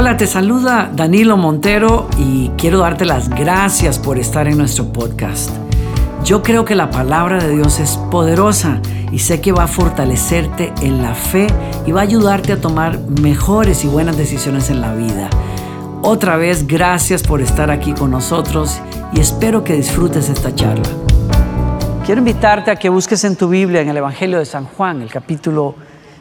Hola, 0.00 0.16
te 0.16 0.26
saluda 0.26 0.90
Danilo 0.90 1.36
Montero 1.36 2.08
y 2.16 2.48
quiero 2.56 2.78
darte 2.78 3.04
las 3.04 3.28
gracias 3.28 3.98
por 3.98 4.18
estar 4.18 4.48
en 4.48 4.56
nuestro 4.56 4.94
podcast. 4.94 5.50
Yo 6.24 6.42
creo 6.42 6.64
que 6.64 6.74
la 6.74 6.88
palabra 6.90 7.36
de 7.36 7.54
Dios 7.54 7.78
es 7.80 7.98
poderosa 8.10 8.80
y 9.12 9.18
sé 9.18 9.42
que 9.42 9.52
va 9.52 9.64
a 9.64 9.66
fortalecerte 9.66 10.72
en 10.80 11.02
la 11.02 11.14
fe 11.14 11.48
y 11.84 11.92
va 11.92 12.00
a 12.00 12.04
ayudarte 12.04 12.54
a 12.54 12.60
tomar 12.62 12.98
mejores 13.20 13.84
y 13.84 13.88
buenas 13.88 14.16
decisiones 14.16 14.70
en 14.70 14.80
la 14.80 14.94
vida. 14.94 15.28
Otra 16.00 16.38
vez, 16.38 16.66
gracias 16.66 17.22
por 17.22 17.42
estar 17.42 17.70
aquí 17.70 17.92
con 17.92 18.10
nosotros 18.10 18.80
y 19.12 19.20
espero 19.20 19.64
que 19.64 19.74
disfrutes 19.74 20.30
esta 20.30 20.54
charla. 20.54 20.88
Quiero 22.06 22.20
invitarte 22.20 22.70
a 22.70 22.76
que 22.76 22.88
busques 22.88 23.22
en 23.24 23.36
tu 23.36 23.50
Biblia, 23.50 23.82
en 23.82 23.90
el 23.90 23.98
Evangelio 23.98 24.38
de 24.38 24.46
San 24.46 24.64
Juan, 24.64 25.02
el 25.02 25.10
capítulo 25.10 25.74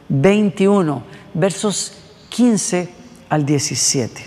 21, 0.09 1.01
versos 1.33 1.93
15 2.27 2.98
al 3.29 3.45
17. 3.45 4.25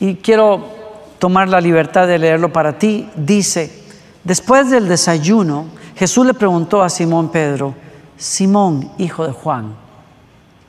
Y 0.00 0.16
quiero 0.16 0.78
tomar 1.18 1.48
la 1.48 1.60
libertad 1.60 2.06
de 2.06 2.18
leerlo 2.18 2.52
para 2.52 2.78
ti. 2.78 3.08
Dice, 3.16 3.84
después 4.24 4.70
del 4.70 4.88
desayuno, 4.88 5.66
Jesús 5.96 6.26
le 6.26 6.34
preguntó 6.34 6.82
a 6.82 6.88
Simón 6.88 7.30
Pedro, 7.30 7.74
Simón, 8.16 8.92
hijo 8.98 9.26
de 9.26 9.32
Juan, 9.32 9.74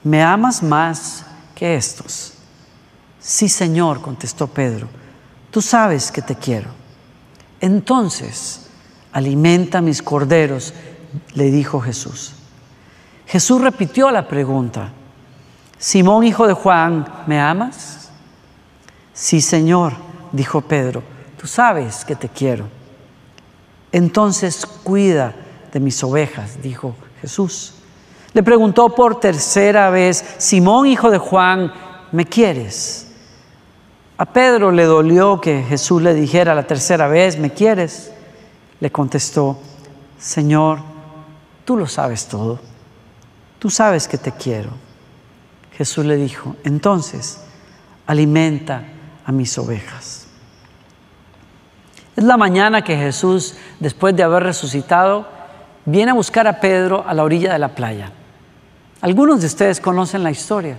¿me 0.03 0.23
amas 0.23 0.63
más 0.63 1.25
que 1.55 1.75
estos? 1.75 2.33
Sí, 3.19 3.49
Señor, 3.49 4.01
contestó 4.01 4.47
Pedro, 4.47 4.87
tú 5.51 5.61
sabes 5.61 6.11
que 6.11 6.21
te 6.21 6.35
quiero. 6.35 6.69
Entonces, 7.59 8.67
alimenta 9.11 9.81
mis 9.81 10.01
corderos, 10.01 10.73
le 11.33 11.51
dijo 11.51 11.81
Jesús. 11.81 12.33
Jesús 13.25 13.61
repitió 13.61 14.09
la 14.09 14.27
pregunta, 14.27 14.91
Simón, 15.79 16.25
hijo 16.25 16.45
de 16.45 16.53
Juan, 16.53 17.07
¿me 17.25 17.39
amas? 17.39 18.11
Sí, 19.13 19.39
Señor, 19.39 19.93
dijo 20.33 20.59
Pedro, 20.59 21.01
tú 21.39 21.47
sabes 21.47 22.03
que 22.03 22.17
te 22.17 22.27
quiero. 22.27 22.65
Entonces 23.93 24.65
cuida 24.65 25.33
de 25.71 25.79
mis 25.79 26.03
ovejas, 26.03 26.61
dijo 26.61 26.95
Jesús. 27.21 27.75
Le 28.33 28.43
preguntó 28.43 28.93
por 28.93 29.21
tercera 29.21 29.89
vez, 29.89 30.35
Simón, 30.37 30.85
hijo 30.85 31.09
de 31.09 31.17
Juan, 31.17 31.71
¿me 32.11 32.25
quieres? 32.25 33.07
A 34.17 34.25
Pedro 34.25 34.73
le 34.73 34.83
dolió 34.83 35.39
que 35.39 35.63
Jesús 35.63 36.01
le 36.01 36.13
dijera 36.13 36.53
la 36.53 36.67
tercera 36.67 37.07
vez, 37.07 37.39
¿me 37.39 37.53
quieres? 37.53 38.11
Le 38.81 38.91
contestó, 38.91 39.57
Señor, 40.19 40.79
tú 41.63 41.77
lo 41.77 41.87
sabes 41.87 42.27
todo, 42.27 42.59
tú 43.59 43.69
sabes 43.69 44.09
que 44.09 44.17
te 44.17 44.33
quiero. 44.33 44.88
Jesús 45.79 46.03
le 46.05 46.17
dijo, 46.17 46.57
entonces, 46.65 47.39
alimenta 48.05 48.83
a 49.25 49.31
mis 49.31 49.57
ovejas. 49.57 50.27
Es 52.17 52.23
la 52.25 52.35
mañana 52.35 52.83
que 52.83 52.97
Jesús, 52.97 53.55
después 53.79 54.13
de 54.13 54.23
haber 54.23 54.43
resucitado, 54.43 55.25
viene 55.85 56.11
a 56.11 56.15
buscar 56.15 56.47
a 56.49 56.59
Pedro 56.59 57.05
a 57.07 57.13
la 57.13 57.23
orilla 57.23 57.53
de 57.53 57.59
la 57.59 57.75
playa. 57.75 58.11
Algunos 58.99 59.39
de 59.39 59.47
ustedes 59.47 59.79
conocen 59.79 60.21
la 60.21 60.31
historia. 60.31 60.77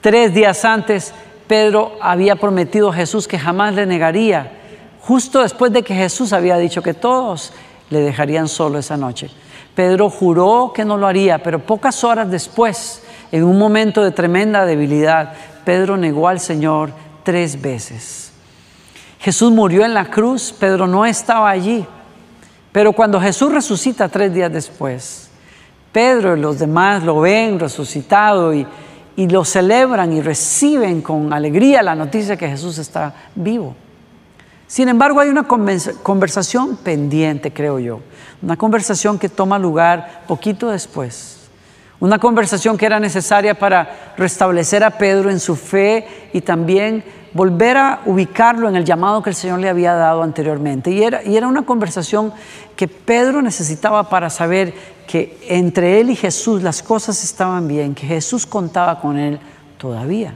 Tres 0.00 0.32
días 0.32 0.64
antes, 0.64 1.12
Pedro 1.48 1.98
había 2.00 2.36
prometido 2.36 2.90
a 2.90 2.94
Jesús 2.94 3.26
que 3.26 3.40
jamás 3.40 3.74
le 3.74 3.86
negaría, 3.86 4.52
justo 5.00 5.40
después 5.40 5.72
de 5.72 5.82
que 5.82 5.96
Jesús 5.96 6.32
había 6.32 6.58
dicho 6.58 6.80
que 6.80 6.94
todos 6.94 7.52
le 7.90 7.98
dejarían 8.02 8.46
solo 8.46 8.78
esa 8.78 8.96
noche. 8.96 9.32
Pedro 9.74 10.10
juró 10.10 10.70
que 10.72 10.84
no 10.84 10.96
lo 10.96 11.08
haría, 11.08 11.42
pero 11.42 11.58
pocas 11.58 12.04
horas 12.04 12.30
después 12.30 13.02
en 13.32 13.44
un 13.44 13.58
momento 13.58 14.02
de 14.02 14.10
tremenda 14.10 14.66
debilidad, 14.66 15.34
Pedro 15.64 15.96
negó 15.96 16.28
al 16.28 16.40
Señor 16.40 16.90
tres 17.22 17.60
veces. 17.60 18.32
Jesús 19.20 19.52
murió 19.52 19.84
en 19.84 19.94
la 19.94 20.06
cruz, 20.06 20.54
Pedro 20.58 20.86
no 20.86 21.04
estaba 21.04 21.50
allí. 21.50 21.86
Pero 22.72 22.92
cuando 22.92 23.20
Jesús 23.20 23.52
resucita 23.52 24.08
tres 24.08 24.32
días 24.32 24.52
después, 24.52 25.28
Pedro 25.92 26.36
y 26.36 26.40
los 26.40 26.58
demás 26.58 27.02
lo 27.02 27.20
ven 27.20 27.58
resucitado 27.58 28.54
y, 28.54 28.66
y 29.16 29.28
lo 29.28 29.44
celebran 29.44 30.12
y 30.12 30.20
reciben 30.20 31.02
con 31.02 31.32
alegría 31.32 31.82
la 31.82 31.94
noticia 31.94 32.36
que 32.36 32.48
Jesús 32.48 32.78
está 32.78 33.14
vivo. 33.34 33.74
Sin 34.66 34.88
embargo, 34.88 35.18
hay 35.18 35.28
una 35.28 35.48
conversación 35.48 36.76
pendiente, 36.76 37.52
creo 37.52 37.80
yo, 37.80 38.00
una 38.40 38.56
conversación 38.56 39.18
que 39.18 39.28
toma 39.28 39.58
lugar 39.58 40.22
poquito 40.28 40.70
después. 40.70 41.39
Una 42.00 42.18
conversación 42.18 42.78
que 42.78 42.86
era 42.86 42.98
necesaria 42.98 43.58
para 43.58 44.14
restablecer 44.16 44.82
a 44.82 44.90
Pedro 44.90 45.30
en 45.30 45.38
su 45.38 45.54
fe 45.54 46.06
y 46.32 46.40
también 46.40 47.04
volver 47.32 47.76
a 47.76 48.00
ubicarlo 48.06 48.68
en 48.68 48.76
el 48.76 48.84
llamado 48.84 49.22
que 49.22 49.30
el 49.30 49.36
Señor 49.36 49.60
le 49.60 49.68
había 49.68 49.92
dado 49.92 50.22
anteriormente. 50.22 50.90
Y 50.90 51.02
era, 51.02 51.22
y 51.22 51.36
era 51.36 51.46
una 51.46 51.62
conversación 51.62 52.32
que 52.74 52.88
Pedro 52.88 53.42
necesitaba 53.42 54.08
para 54.08 54.30
saber 54.30 54.72
que 55.06 55.38
entre 55.48 56.00
él 56.00 56.10
y 56.10 56.16
Jesús 56.16 56.62
las 56.62 56.82
cosas 56.82 57.22
estaban 57.22 57.68
bien, 57.68 57.94
que 57.94 58.06
Jesús 58.06 58.46
contaba 58.46 58.98
con 59.00 59.18
él 59.18 59.38
todavía. 59.76 60.34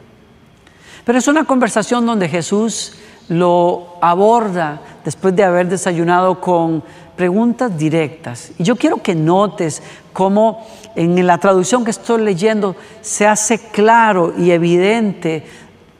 Pero 1.05 1.19
es 1.19 1.29
una 1.29 1.45
conversación 1.45 2.05
donde 2.05 2.29
Jesús 2.29 2.95
lo 3.29 3.97
aborda 4.03 4.81
después 5.05 5.35
de 5.35 5.45
haber 5.45 5.69
desayunado 5.69 6.41
con 6.41 6.83
preguntas 7.17 7.77
directas. 7.77 8.53
Y 8.59 8.65
yo 8.65 8.77
quiero 8.77 9.03
que 9.03 9.15
notes 9.15 9.83
cómo 10.15 10.67
en 10.97 11.27
la 11.27 11.37
traducción 11.37 11.85
que 11.85 11.91
estoy 11.91 12.23
leyendo 12.23 12.75
se 13.03 13.27
hace 13.27 13.59
claro 13.59 14.33
y 14.39 14.53
evidente 14.53 15.45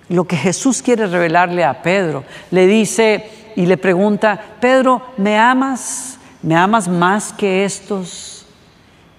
lo 0.09 0.25
que 0.25 0.37
Jesús 0.37 0.81
quiere 0.81 1.07
revelarle 1.07 1.65
a 1.65 1.83
Pedro. 1.83 2.25
Le 2.51 2.67
dice 2.67 3.29
y 3.57 3.67
le 3.67 3.77
pregunta, 3.77 4.41
Pedro, 4.61 5.03
¿me 5.19 5.39
amas? 5.39 6.19
¿Me 6.43 6.57
amas 6.57 6.89
más 6.89 7.33
que 7.33 7.65
estos? 7.65 8.47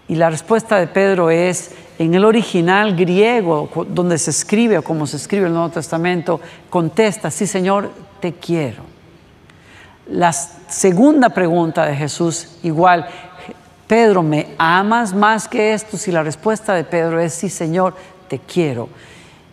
Y 0.08 0.16
la 0.16 0.30
respuesta 0.30 0.78
de 0.78 0.88
Pedro 0.88 1.30
es, 1.30 1.72
en 1.98 2.14
el 2.14 2.26
original 2.26 2.96
griego, 2.96 3.70
donde 3.90 4.18
se 4.18 4.32
escribe 4.32 4.78
o 4.78 4.84
como 4.84 5.08
se 5.08 5.18
escribe 5.18 5.48
el 5.48 5.54
Nuevo 5.54 5.70
Testamento, 5.70 6.40
contesta, 6.70 7.32
sí 7.32 7.48
Señor, 7.48 7.92
te 8.20 8.34
quiero. 8.34 8.84
La 10.08 10.32
segunda 10.34 11.30
pregunta 11.30 11.86
de 11.86 11.96
Jesús, 11.96 12.58
igual, 12.62 13.08
Pedro, 13.88 14.24
¿me 14.24 14.56
amas 14.58 15.14
más 15.14 15.48
que 15.48 15.74
esto? 15.74 15.98
Si 15.98 16.12
la 16.12 16.24
respuesta 16.24 16.74
de 16.74 16.84
Pedro 16.84 17.20
es 17.20 17.34
sí, 17.34 17.50
Señor, 17.50 17.94
te 18.28 18.40
quiero. 18.40 18.90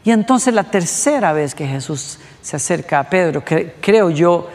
Y 0.05 0.11
entonces 0.11 0.55
la 0.55 0.65
tercera 0.65 1.33
vez 1.33 1.55
que 1.55 1.67
Jesús 1.67 2.19
se 2.41 2.57
acerca 2.57 2.99
a 2.99 3.11
Pedro, 3.11 3.45
creo 3.81 4.11
yo, 4.11 4.49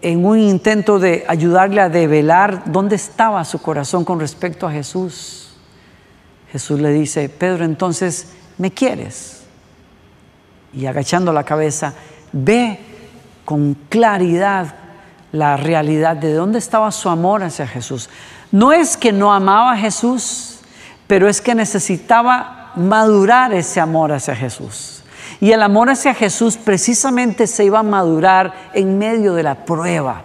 en 0.00 0.24
un 0.24 0.38
intento 0.38 0.98
de 0.98 1.24
ayudarle 1.26 1.80
a 1.80 1.88
develar 1.88 2.70
dónde 2.70 2.96
estaba 2.96 3.44
su 3.44 3.60
corazón 3.60 4.04
con 4.04 4.20
respecto 4.20 4.66
a 4.66 4.72
Jesús, 4.72 5.56
Jesús 6.52 6.80
le 6.80 6.90
dice, 6.90 7.28
Pedro, 7.28 7.64
entonces, 7.64 8.32
¿me 8.56 8.70
quieres? 8.70 9.42
Y 10.72 10.86
agachando 10.86 11.32
la 11.32 11.44
cabeza, 11.44 11.94
ve 12.32 12.78
con 13.44 13.74
claridad 13.88 14.74
la 15.32 15.56
realidad 15.56 16.16
de 16.16 16.32
dónde 16.32 16.58
estaba 16.58 16.90
su 16.92 17.08
amor 17.08 17.42
hacia 17.42 17.66
Jesús. 17.66 18.08
No 18.52 18.72
es 18.72 18.96
que 18.96 19.12
no 19.12 19.32
amaba 19.32 19.72
a 19.72 19.76
Jesús, 19.76 20.60
pero 21.06 21.28
es 21.28 21.40
que 21.40 21.54
necesitaba 21.54 22.72
madurar 22.76 23.52
ese 23.52 23.80
amor 23.80 24.12
hacia 24.12 24.36
Jesús. 24.36 25.02
Y 25.40 25.52
el 25.52 25.62
amor 25.62 25.90
hacia 25.90 26.14
Jesús 26.14 26.56
precisamente 26.56 27.46
se 27.46 27.64
iba 27.64 27.80
a 27.80 27.82
madurar 27.82 28.70
en 28.72 28.98
medio 28.98 29.34
de 29.34 29.42
la 29.42 29.64
prueba. 29.64 30.22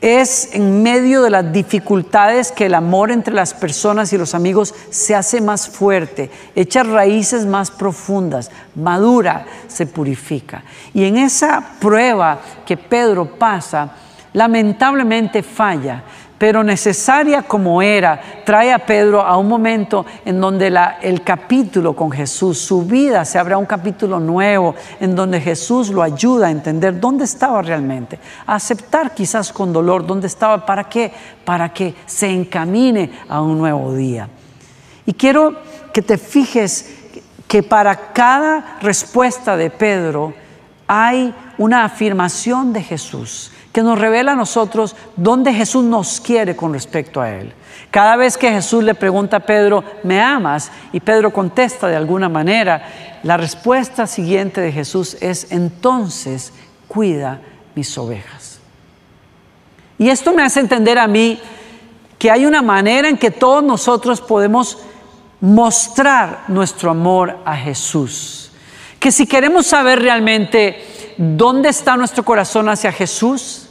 Es 0.00 0.50
en 0.52 0.82
medio 0.82 1.22
de 1.22 1.30
las 1.30 1.52
dificultades 1.52 2.52
que 2.52 2.66
el 2.66 2.74
amor 2.74 3.10
entre 3.10 3.34
las 3.34 3.54
personas 3.54 4.12
y 4.12 4.18
los 4.18 4.34
amigos 4.34 4.74
se 4.90 5.14
hace 5.14 5.40
más 5.40 5.68
fuerte, 5.68 6.30
echa 6.54 6.82
raíces 6.82 7.46
más 7.46 7.70
profundas, 7.70 8.50
madura, 8.74 9.46
se 9.68 9.86
purifica. 9.86 10.62
Y 10.92 11.04
en 11.04 11.16
esa 11.16 11.62
prueba 11.80 12.40
que 12.66 12.76
Pedro 12.76 13.38
pasa, 13.38 13.90
lamentablemente 14.34 15.42
falla, 15.42 16.02
pero 16.38 16.62
necesaria 16.62 17.42
como 17.42 17.80
era, 17.80 18.20
trae 18.44 18.72
a 18.72 18.78
Pedro 18.78 19.22
a 19.22 19.36
un 19.38 19.48
momento 19.48 20.04
en 20.24 20.40
donde 20.40 20.66
el 21.00 21.22
capítulo 21.22 21.96
con 21.96 22.10
Jesús, 22.10 22.58
su 22.58 22.82
vida 22.82 23.24
se 23.24 23.38
abre 23.38 23.54
a 23.54 23.58
un 23.58 23.64
capítulo 23.64 24.20
nuevo, 24.20 24.74
en 25.00 25.14
donde 25.16 25.40
Jesús 25.40 25.88
lo 25.88 26.02
ayuda 26.02 26.48
a 26.48 26.50
entender 26.50 27.00
dónde 27.00 27.24
estaba 27.24 27.62
realmente, 27.62 28.18
a 28.46 28.56
aceptar 28.56 29.14
quizás 29.14 29.52
con 29.52 29.72
dolor 29.72 30.06
dónde 30.06 30.26
estaba, 30.26 30.66
¿para 30.66 30.84
qué? 30.84 31.10
Para 31.44 31.72
que 31.72 31.94
se 32.04 32.28
encamine 32.28 33.10
a 33.28 33.40
un 33.40 33.56
nuevo 33.56 33.94
día. 33.94 34.28
Y 35.06 35.14
quiero 35.14 35.54
que 35.92 36.02
te 36.02 36.18
fijes 36.18 36.94
que 37.48 37.62
para 37.62 38.12
cada 38.12 38.76
respuesta 38.82 39.56
de 39.56 39.70
Pedro 39.70 40.34
hay 40.86 41.34
una 41.56 41.84
afirmación 41.84 42.72
de 42.72 42.82
Jesús 42.82 43.52
que 43.76 43.82
nos 43.82 43.98
revela 43.98 44.32
a 44.32 44.36
nosotros 44.36 44.96
dónde 45.16 45.52
Jesús 45.52 45.84
nos 45.84 46.18
quiere 46.18 46.56
con 46.56 46.72
respecto 46.72 47.20
a 47.20 47.28
Él. 47.28 47.52
Cada 47.90 48.16
vez 48.16 48.38
que 48.38 48.50
Jesús 48.50 48.82
le 48.82 48.94
pregunta 48.94 49.36
a 49.36 49.40
Pedro, 49.40 49.84
¿me 50.02 50.18
amas? 50.18 50.72
Y 50.94 51.00
Pedro 51.00 51.30
contesta 51.30 51.86
de 51.86 51.94
alguna 51.94 52.30
manera, 52.30 53.20
la 53.22 53.36
respuesta 53.36 54.06
siguiente 54.06 54.62
de 54.62 54.72
Jesús 54.72 55.18
es, 55.20 55.52
entonces 55.52 56.54
cuida 56.88 57.42
mis 57.74 57.98
ovejas. 57.98 58.60
Y 59.98 60.08
esto 60.08 60.32
me 60.32 60.42
hace 60.42 60.60
entender 60.60 60.98
a 60.98 61.06
mí 61.06 61.38
que 62.18 62.30
hay 62.30 62.46
una 62.46 62.62
manera 62.62 63.10
en 63.10 63.18
que 63.18 63.30
todos 63.30 63.62
nosotros 63.62 64.22
podemos 64.22 64.78
mostrar 65.42 66.44
nuestro 66.48 66.92
amor 66.92 67.40
a 67.44 67.54
Jesús. 67.54 68.52
Que 68.98 69.12
si 69.12 69.26
queremos 69.26 69.66
saber 69.66 70.00
realmente 70.00 71.14
dónde 71.18 71.68
está 71.68 71.94
nuestro 71.98 72.24
corazón 72.24 72.70
hacia 72.70 72.90
Jesús, 72.90 73.65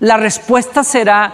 la 0.00 0.16
respuesta 0.16 0.84
será 0.84 1.32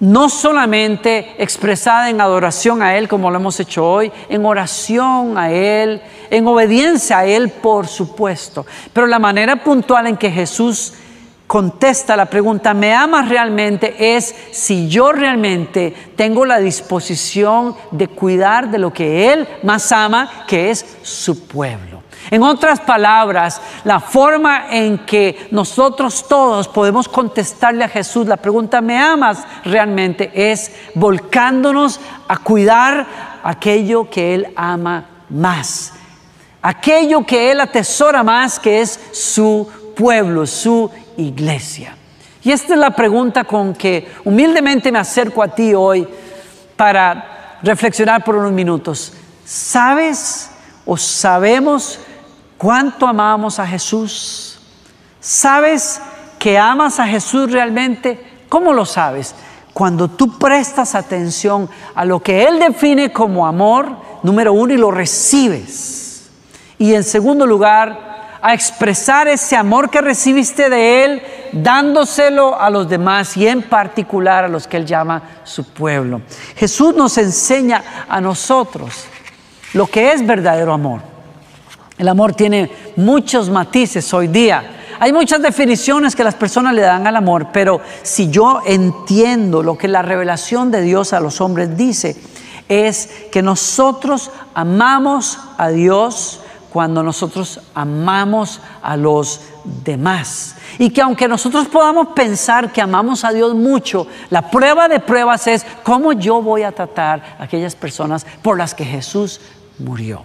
no 0.00 0.28
solamente 0.28 1.34
expresada 1.38 2.08
en 2.08 2.20
adoración 2.20 2.82
a 2.82 2.96
Él 2.96 3.08
como 3.08 3.30
lo 3.30 3.38
hemos 3.38 3.58
hecho 3.58 3.84
hoy, 3.84 4.12
en 4.28 4.44
oración 4.44 5.36
a 5.36 5.50
Él, 5.50 6.00
en 6.30 6.46
obediencia 6.46 7.18
a 7.18 7.26
Él, 7.26 7.48
por 7.48 7.88
supuesto, 7.88 8.64
pero 8.92 9.06
la 9.06 9.18
manera 9.18 9.56
puntual 9.56 10.06
en 10.06 10.16
que 10.16 10.30
Jesús 10.30 10.94
contesta 11.48 12.14
la 12.14 12.26
pregunta, 12.26 12.74
¿me 12.74 12.94
amas 12.94 13.28
realmente? 13.28 14.16
es 14.16 14.34
si 14.52 14.88
yo 14.88 15.12
realmente 15.12 15.94
tengo 16.14 16.44
la 16.44 16.58
disposición 16.58 17.74
de 17.90 18.06
cuidar 18.06 18.70
de 18.70 18.78
lo 18.78 18.92
que 18.92 19.32
Él 19.32 19.48
más 19.62 19.90
ama, 19.90 20.44
que 20.46 20.70
es 20.70 20.84
su 21.02 21.48
pueblo. 21.48 21.97
En 22.30 22.42
otras 22.42 22.80
palabras, 22.80 23.60
la 23.84 24.00
forma 24.00 24.66
en 24.70 24.98
que 25.06 25.48
nosotros 25.50 26.26
todos 26.28 26.68
podemos 26.68 27.08
contestarle 27.08 27.84
a 27.84 27.88
Jesús 27.88 28.26
la 28.26 28.36
pregunta, 28.36 28.80
¿me 28.80 28.98
amas 28.98 29.44
realmente? 29.64 30.30
es 30.34 30.70
volcándonos 30.94 32.00
a 32.26 32.36
cuidar 32.38 33.06
aquello 33.42 34.10
que 34.10 34.34
Él 34.34 34.48
ama 34.56 35.06
más, 35.30 35.94
aquello 36.60 37.24
que 37.24 37.50
Él 37.50 37.60
atesora 37.60 38.22
más, 38.22 38.58
que 38.58 38.82
es 38.82 39.00
su 39.12 39.68
pueblo, 39.96 40.46
su 40.46 40.90
iglesia. 41.16 41.96
Y 42.42 42.52
esta 42.52 42.74
es 42.74 42.78
la 42.78 42.90
pregunta 42.90 43.44
con 43.44 43.74
que 43.74 44.08
humildemente 44.24 44.92
me 44.92 44.98
acerco 44.98 45.42
a 45.42 45.48
ti 45.48 45.74
hoy 45.74 46.06
para 46.76 47.58
reflexionar 47.62 48.22
por 48.22 48.36
unos 48.36 48.52
minutos. 48.52 49.12
¿Sabes 49.44 50.50
o 50.86 50.96
sabemos 50.96 52.00
cuánto 52.58 53.06
amamos 53.06 53.58
a 53.58 53.66
Jesús? 53.66 54.58
¿Sabes 55.20 56.00
que 56.38 56.58
amas 56.58 57.00
a 57.00 57.06
Jesús 57.06 57.50
realmente? 57.50 58.44
¿Cómo 58.48 58.72
lo 58.72 58.84
sabes? 58.84 59.34
Cuando 59.72 60.08
tú 60.08 60.38
prestas 60.38 60.94
atención 60.94 61.70
a 61.94 62.04
lo 62.04 62.20
que 62.20 62.44
Él 62.44 62.58
define 62.58 63.12
como 63.12 63.46
amor, 63.46 63.88
número 64.22 64.52
uno, 64.52 64.74
y 64.74 64.76
lo 64.76 64.90
recibes. 64.90 66.28
Y 66.78 66.94
en 66.94 67.04
segundo 67.04 67.46
lugar, 67.46 68.08
a 68.40 68.54
expresar 68.54 69.28
ese 69.28 69.56
amor 69.56 69.90
que 69.90 70.00
recibiste 70.00 70.70
de 70.70 71.04
Él, 71.04 71.22
dándoselo 71.52 72.60
a 72.60 72.70
los 72.70 72.88
demás 72.88 73.36
y 73.36 73.46
en 73.46 73.62
particular 73.62 74.44
a 74.44 74.48
los 74.48 74.66
que 74.66 74.76
Él 74.76 74.86
llama 74.86 75.22
su 75.44 75.64
pueblo. 75.64 76.22
Jesús 76.56 76.94
nos 76.94 77.18
enseña 77.18 78.06
a 78.08 78.20
nosotros 78.20 79.06
lo 79.74 79.86
que 79.86 80.12
es 80.12 80.26
verdadero 80.26 80.72
amor. 80.72 81.07
El 81.98 82.08
amor 82.08 82.32
tiene 82.32 82.70
muchos 82.96 83.50
matices 83.50 84.14
hoy 84.14 84.28
día. 84.28 84.76
Hay 85.00 85.12
muchas 85.12 85.42
definiciones 85.42 86.14
que 86.14 86.24
las 86.24 86.36
personas 86.36 86.74
le 86.74 86.82
dan 86.82 87.06
al 87.06 87.16
amor, 87.16 87.48
pero 87.52 87.80
si 88.02 88.30
yo 88.30 88.60
entiendo 88.64 89.62
lo 89.62 89.76
que 89.76 89.88
la 89.88 90.02
revelación 90.02 90.70
de 90.70 90.82
Dios 90.82 91.12
a 91.12 91.20
los 91.20 91.40
hombres 91.40 91.76
dice, 91.76 92.16
es 92.68 93.08
que 93.32 93.42
nosotros 93.42 94.30
amamos 94.54 95.38
a 95.56 95.68
Dios 95.68 96.40
cuando 96.72 97.02
nosotros 97.02 97.60
amamos 97.74 98.60
a 98.82 98.96
los 98.96 99.40
demás. 99.84 100.54
Y 100.78 100.90
que 100.90 101.00
aunque 101.00 101.26
nosotros 101.26 101.66
podamos 101.66 102.08
pensar 102.08 102.72
que 102.72 102.80
amamos 102.80 103.24
a 103.24 103.32
Dios 103.32 103.54
mucho, 103.54 104.06
la 104.30 104.50
prueba 104.50 104.86
de 104.86 105.00
pruebas 105.00 105.46
es 105.46 105.66
cómo 105.82 106.12
yo 106.12 106.42
voy 106.42 106.62
a 106.62 106.72
tratar 106.72 107.36
a 107.38 107.44
aquellas 107.44 107.74
personas 107.74 108.26
por 108.42 108.58
las 108.58 108.74
que 108.74 108.84
Jesús 108.84 109.40
murió. 109.78 110.24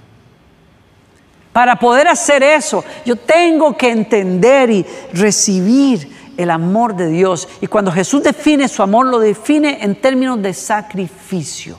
Para 1.53 1.77
poder 1.77 2.07
hacer 2.07 2.41
eso, 2.41 2.83
yo 3.05 3.15
tengo 3.15 3.77
que 3.77 3.91
entender 3.91 4.71
y 4.71 4.85
recibir 5.13 6.11
el 6.35 6.49
amor 6.49 6.95
de 6.95 7.07
Dios. 7.07 7.47
Y 7.61 7.67
cuando 7.67 7.91
Jesús 7.91 8.23
define 8.23 8.67
su 8.67 8.81
amor, 8.81 9.05
lo 9.05 9.19
define 9.19 9.83
en 9.83 9.95
términos 9.95 10.41
de 10.41 10.53
sacrificio. 10.53 11.77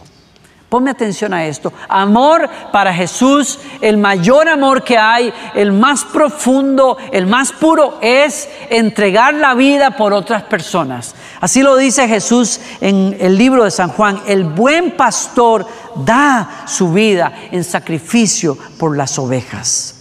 Ponme 0.75 0.91
atención 0.91 1.33
a 1.33 1.47
esto. 1.47 1.73
Amor 1.89 2.51
para 2.73 2.93
Jesús, 2.93 3.61
el 3.81 3.97
mayor 3.97 4.49
amor 4.49 4.83
que 4.83 4.99
hay, 4.99 5.33
el 5.55 5.71
más 5.71 6.05
profundo, 6.05 6.99
el 7.13 7.29
más 7.29 7.53
puro, 7.53 7.99
es 8.03 8.49
entregar 8.71 9.35
la 9.35 9.55
vida 9.55 9.93
por 9.93 10.13
otras 10.13 10.43
personas. 10.43 11.15
Así 11.41 11.63
lo 11.63 11.77
dice 11.77 12.09
Jesús 12.09 12.59
en 12.81 13.17
el 13.21 13.39
libro 13.39 13.63
de 13.63 13.71
San 13.71 13.91
Juan. 13.91 14.21
El 14.27 14.43
buen 14.43 14.97
pastor 14.97 15.65
da 15.95 16.65
su 16.67 16.93
vida 16.93 17.33
en 17.53 17.63
sacrificio 17.63 18.59
por 18.77 18.97
las 18.97 19.17
ovejas. 19.17 19.95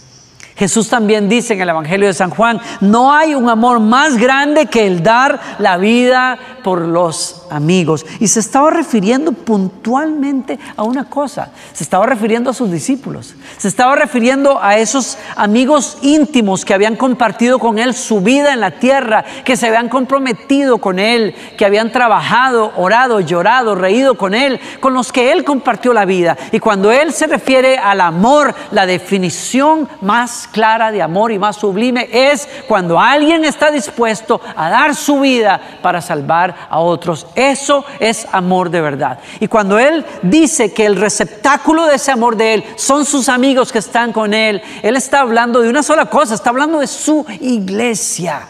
Jesús 0.56 0.88
también 0.88 1.28
dice 1.28 1.54
en 1.54 1.60
el 1.60 1.68
Evangelio 1.68 2.08
de 2.08 2.14
San 2.14 2.30
Juan, 2.30 2.60
no 2.80 3.12
hay 3.12 3.36
un 3.36 3.48
amor 3.48 3.78
más 3.78 4.16
grande 4.16 4.66
que 4.66 4.88
el 4.88 5.04
dar 5.04 5.40
la 5.60 5.76
vida 5.76 6.36
por 6.64 6.80
los 6.80 7.43
amigos. 7.54 8.04
Y 8.20 8.28
se 8.28 8.40
estaba 8.40 8.70
refiriendo 8.70 9.32
puntualmente 9.32 10.58
a 10.76 10.82
una 10.82 11.08
cosa, 11.08 11.50
se 11.72 11.84
estaba 11.84 12.06
refiriendo 12.06 12.50
a 12.50 12.54
sus 12.54 12.70
discípulos, 12.70 13.34
se 13.56 13.68
estaba 13.68 13.94
refiriendo 13.96 14.62
a 14.62 14.78
esos 14.78 15.18
amigos 15.36 15.98
íntimos 16.02 16.64
que 16.64 16.74
habían 16.74 16.96
compartido 16.96 17.58
con 17.58 17.78
él 17.78 17.94
su 17.94 18.20
vida 18.20 18.52
en 18.52 18.60
la 18.60 18.72
tierra, 18.72 19.24
que 19.44 19.56
se 19.56 19.68
habían 19.68 19.88
comprometido 19.88 20.78
con 20.78 20.98
él, 20.98 21.34
que 21.56 21.64
habían 21.64 21.92
trabajado, 21.92 22.72
orado, 22.76 23.20
llorado, 23.20 23.74
reído 23.74 24.16
con 24.16 24.34
él, 24.34 24.60
con 24.80 24.94
los 24.94 25.12
que 25.12 25.32
él 25.32 25.44
compartió 25.44 25.92
la 25.92 26.04
vida. 26.04 26.36
Y 26.52 26.58
cuando 26.58 26.90
él 26.90 27.12
se 27.12 27.26
refiere 27.26 27.78
al 27.78 28.00
amor, 28.00 28.54
la 28.70 28.86
definición 28.86 29.88
más 30.00 30.48
clara 30.50 30.90
de 30.90 31.02
amor 31.02 31.32
y 31.32 31.38
más 31.38 31.56
sublime 31.56 32.08
es 32.10 32.48
cuando 32.68 32.98
alguien 32.98 33.44
está 33.44 33.70
dispuesto 33.70 34.40
a 34.56 34.68
dar 34.70 34.94
su 34.94 35.20
vida 35.20 35.60
para 35.82 36.00
salvar 36.00 36.54
a 36.68 36.78
otros. 36.80 37.26
Eso 37.50 37.84
es 38.00 38.26
amor 38.32 38.70
de 38.70 38.80
verdad. 38.80 39.18
Y 39.40 39.48
cuando 39.48 39.78
Él 39.78 40.04
dice 40.22 40.72
que 40.72 40.86
el 40.86 40.96
receptáculo 40.96 41.86
de 41.86 41.96
ese 41.96 42.10
amor 42.10 42.36
de 42.36 42.54
Él 42.54 42.64
son 42.76 43.04
sus 43.04 43.28
amigos 43.28 43.72
que 43.72 43.78
están 43.78 44.12
con 44.12 44.32
Él, 44.32 44.62
Él 44.82 44.96
está 44.96 45.20
hablando 45.20 45.60
de 45.60 45.68
una 45.68 45.82
sola 45.82 46.06
cosa, 46.06 46.34
está 46.34 46.50
hablando 46.50 46.80
de 46.80 46.86
su 46.86 47.24
iglesia. 47.40 48.48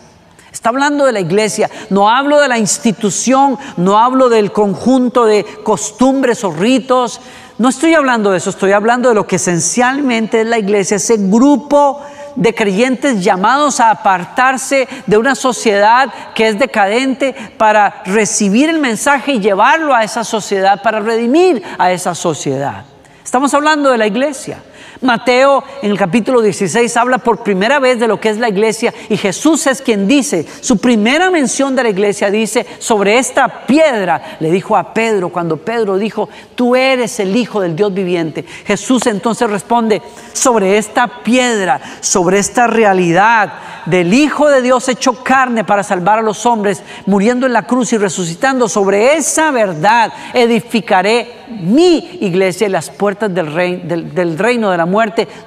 Está 0.52 0.68
hablando 0.68 1.04
de 1.04 1.12
la 1.12 1.20
iglesia, 1.20 1.68
no 1.90 2.08
hablo 2.08 2.40
de 2.40 2.46
la 2.46 2.58
institución, 2.58 3.58
no 3.76 3.98
hablo 3.98 4.28
del 4.28 4.52
conjunto 4.52 5.24
de 5.24 5.44
costumbres 5.64 6.44
o 6.44 6.52
ritos, 6.52 7.20
no 7.58 7.68
estoy 7.68 7.94
hablando 7.94 8.30
de 8.30 8.38
eso, 8.38 8.50
estoy 8.50 8.72
hablando 8.72 9.08
de 9.08 9.14
lo 9.14 9.26
que 9.26 9.36
esencialmente 9.36 10.40
es 10.40 10.46
la 10.46 10.58
iglesia, 10.58 10.96
ese 10.96 11.16
grupo 11.18 12.00
de 12.36 12.54
creyentes 12.54 13.22
llamados 13.22 13.80
a 13.80 13.90
apartarse 13.90 14.88
de 15.06 15.18
una 15.18 15.34
sociedad 15.34 16.12
que 16.34 16.48
es 16.48 16.58
decadente 16.58 17.34
para 17.56 18.02
recibir 18.04 18.68
el 18.68 18.78
mensaje 18.78 19.32
y 19.32 19.40
llevarlo 19.40 19.94
a 19.94 20.04
esa 20.04 20.24
sociedad, 20.24 20.82
para 20.82 21.00
redimir 21.00 21.62
a 21.78 21.92
esa 21.92 22.14
sociedad. 22.14 22.84
Estamos 23.24 23.54
hablando 23.54 23.90
de 23.90 23.98
la 23.98 24.06
iglesia. 24.06 24.58
Mateo 25.04 25.62
en 25.82 25.90
el 25.90 25.98
capítulo 25.98 26.40
16 26.40 26.96
habla 26.96 27.18
por 27.18 27.42
primera 27.42 27.78
vez 27.78 28.00
de 28.00 28.08
lo 28.08 28.18
que 28.18 28.30
es 28.30 28.38
la 28.38 28.48
iglesia 28.48 28.94
y 29.10 29.18
Jesús 29.18 29.66
es 29.66 29.82
quien 29.82 30.08
dice, 30.08 30.46
su 30.62 30.78
primera 30.78 31.30
mención 31.30 31.76
de 31.76 31.82
la 31.82 31.90
iglesia 31.90 32.30
dice, 32.30 32.66
sobre 32.78 33.18
esta 33.18 33.66
piedra, 33.66 34.38
le 34.40 34.50
dijo 34.50 34.78
a 34.78 34.94
Pedro 34.94 35.28
cuando 35.28 35.58
Pedro 35.58 35.98
dijo, 35.98 36.30
tú 36.54 36.74
eres 36.74 37.20
el 37.20 37.36
Hijo 37.36 37.60
del 37.60 37.76
Dios 37.76 37.92
viviente. 37.92 38.46
Jesús 38.64 39.06
entonces 39.06 39.50
responde, 39.50 40.00
sobre 40.32 40.78
esta 40.78 41.22
piedra, 41.22 41.82
sobre 42.00 42.38
esta 42.38 42.66
realidad 42.66 43.52
del 43.84 44.14
Hijo 44.14 44.48
de 44.48 44.62
Dios 44.62 44.88
hecho 44.88 45.22
carne 45.22 45.64
para 45.64 45.82
salvar 45.82 46.18
a 46.18 46.22
los 46.22 46.46
hombres, 46.46 46.82
muriendo 47.04 47.44
en 47.44 47.52
la 47.52 47.66
cruz 47.66 47.92
y 47.92 47.98
resucitando, 47.98 48.70
sobre 48.70 49.16
esa 49.16 49.50
verdad 49.50 50.10
edificaré 50.32 51.44
mi 51.48 52.18
iglesia 52.22 52.68
y 52.68 52.70
las 52.70 52.88
puertas 52.88 53.34
del, 53.34 54.14
del 54.14 54.38
reino 54.38 54.70
de 54.70 54.78
la 54.78 54.86
muerte 54.86 54.93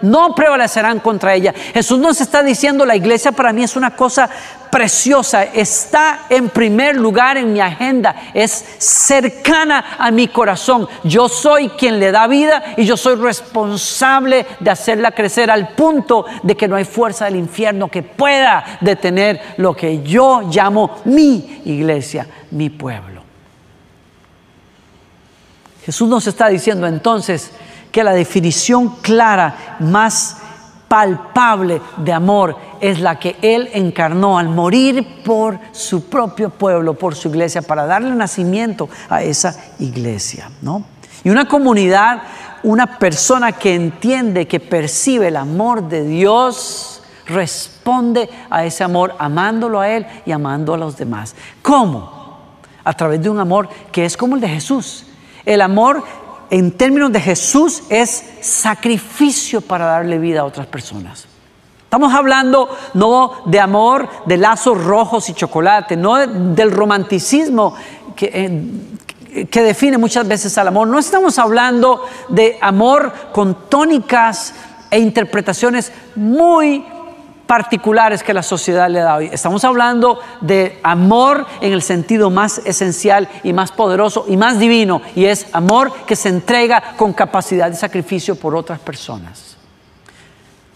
no 0.01 0.35
prevalecerán 0.35 0.99
contra 0.99 1.33
ella. 1.33 1.53
Jesús 1.73 1.99
nos 1.99 2.21
está 2.21 2.43
diciendo, 2.43 2.85
la 2.85 2.95
iglesia 2.95 3.31
para 3.31 3.53
mí 3.53 3.63
es 3.63 3.75
una 3.75 3.95
cosa 3.95 4.29
preciosa, 4.69 5.43
está 5.43 6.25
en 6.29 6.49
primer 6.49 6.95
lugar 6.95 7.37
en 7.37 7.53
mi 7.53 7.59
agenda, 7.59 8.15
es 8.33 8.51
cercana 8.77 9.95
a 9.97 10.11
mi 10.11 10.27
corazón. 10.27 10.87
Yo 11.03 11.29
soy 11.29 11.69
quien 11.69 11.99
le 11.99 12.11
da 12.11 12.27
vida 12.27 12.63
y 12.77 12.85
yo 12.85 12.97
soy 12.97 13.15
responsable 13.15 14.45
de 14.59 14.69
hacerla 14.69 15.11
crecer 15.11 15.49
al 15.49 15.69
punto 15.69 16.25
de 16.43 16.55
que 16.55 16.67
no 16.67 16.75
hay 16.75 16.85
fuerza 16.85 17.25
del 17.25 17.37
infierno 17.37 17.87
que 17.87 18.03
pueda 18.03 18.77
detener 18.81 19.41
lo 19.57 19.75
que 19.75 20.03
yo 20.03 20.41
llamo 20.41 21.01
mi 21.05 21.61
iglesia, 21.65 22.27
mi 22.51 22.69
pueblo. 22.69 23.23
Jesús 25.85 26.09
nos 26.09 26.27
está 26.27 26.49
diciendo 26.49 26.85
entonces 26.85 27.51
que 27.91 28.03
la 28.03 28.13
definición 28.13 28.95
clara, 29.01 29.77
más 29.79 30.37
palpable 30.87 31.81
de 31.97 32.13
amor 32.13 32.55
es 32.79 32.99
la 32.99 33.19
que 33.19 33.35
Él 33.41 33.69
encarnó 33.73 34.37
al 34.37 34.49
morir 34.49 35.21
por 35.23 35.59
su 35.71 36.05
propio 36.05 36.49
pueblo, 36.49 36.93
por 36.93 37.15
su 37.15 37.29
iglesia, 37.29 37.61
para 37.61 37.85
darle 37.85 38.15
nacimiento 38.15 38.89
a 39.09 39.21
esa 39.23 39.55
iglesia. 39.79 40.49
¿no? 40.61 40.83
Y 41.23 41.29
una 41.29 41.47
comunidad, 41.47 42.21
una 42.63 42.97
persona 42.97 43.51
que 43.51 43.75
entiende, 43.75 44.47
que 44.47 44.59
percibe 44.59 45.27
el 45.27 45.37
amor 45.37 45.89
de 45.89 46.03
Dios, 46.03 47.03
responde 47.25 48.29
a 48.49 48.63
ese 48.63 48.83
amor 48.83 49.15
amándolo 49.19 49.81
a 49.81 49.89
Él 49.89 50.07
y 50.25 50.31
amando 50.31 50.73
a 50.73 50.77
los 50.77 50.95
demás. 50.95 51.35
¿Cómo? 51.61 52.37
A 52.83 52.93
través 52.93 53.21
de 53.21 53.29
un 53.29 53.39
amor 53.39 53.67
que 53.91 54.05
es 54.05 54.15
como 54.15 54.35
el 54.35 54.41
de 54.41 54.47
Jesús. 54.47 55.05
El 55.45 55.61
amor 55.61 56.03
en 56.49 56.71
términos 56.71 57.11
de 57.11 57.21
Jesús 57.21 57.83
es 57.89 58.23
sacrificio 58.41 59.61
para 59.61 59.85
darle 59.85 60.17
vida 60.17 60.41
a 60.41 60.45
otras 60.45 60.67
personas. 60.67 61.27
Estamos 61.83 62.13
hablando 62.13 62.69
no 62.95 63.43
de 63.45 63.59
amor, 63.59 64.09
de 64.25 64.37
lazos 64.37 64.83
rojos 64.83 65.29
y 65.29 65.33
chocolate, 65.33 65.95
no 65.95 66.15
del 66.17 66.71
romanticismo 66.71 67.75
que, 68.15 68.31
eh, 69.33 69.45
que 69.45 69.61
define 69.61 69.97
muchas 69.97 70.27
veces 70.27 70.57
al 70.57 70.67
amor. 70.67 70.87
No 70.87 70.99
estamos 70.99 71.39
hablando 71.39 72.03
de 72.29 72.57
amor 72.61 73.13
con 73.31 73.69
tónicas 73.69 74.53
e 74.91 74.99
interpretaciones 74.99 75.91
muy 76.15 76.85
particulares 77.47 78.21
que 78.21 78.33
la 78.33 78.43
sociedad 78.43 78.89
le 78.89 78.99
da 78.99 79.15
hoy. 79.15 79.29
Estamos 79.31 79.63
hablando 79.63 80.19
de 80.41 80.79
amor 80.83 81.47
en 81.61 81.73
el 81.73 81.81
sentido 81.81 82.29
más 82.29 82.61
esencial 82.65 83.27
y 83.41 83.53
más 83.53 83.71
poderoso 83.71 84.25
y 84.27 84.37
más 84.37 84.59
divino, 84.59 85.01
y 85.15 85.25
es 85.25 85.47
amor 85.53 85.91
que 86.05 86.15
se 86.15 86.29
entrega 86.29 86.95
con 86.97 87.13
capacidad 87.13 87.71
de 87.71 87.77
sacrificio 87.77 88.35
por 88.35 88.55
otras 88.55 88.79
personas. 88.79 89.57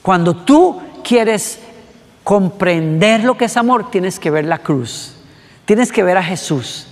Cuando 0.02 0.36
tú 0.36 0.82
quieres 1.04 1.60
comprender 2.24 3.24
lo 3.24 3.38
que 3.38 3.46
es 3.46 3.58
amor, 3.58 3.92
tienes 3.92 4.20
que 4.20 4.32
ver 4.32 4.46
la 4.46 4.60
cruz, 4.60 5.16
tienes 5.66 5.92
que 5.92 6.04
ver 6.04 6.18
a 6.18 6.24
Jesús. 6.24 6.88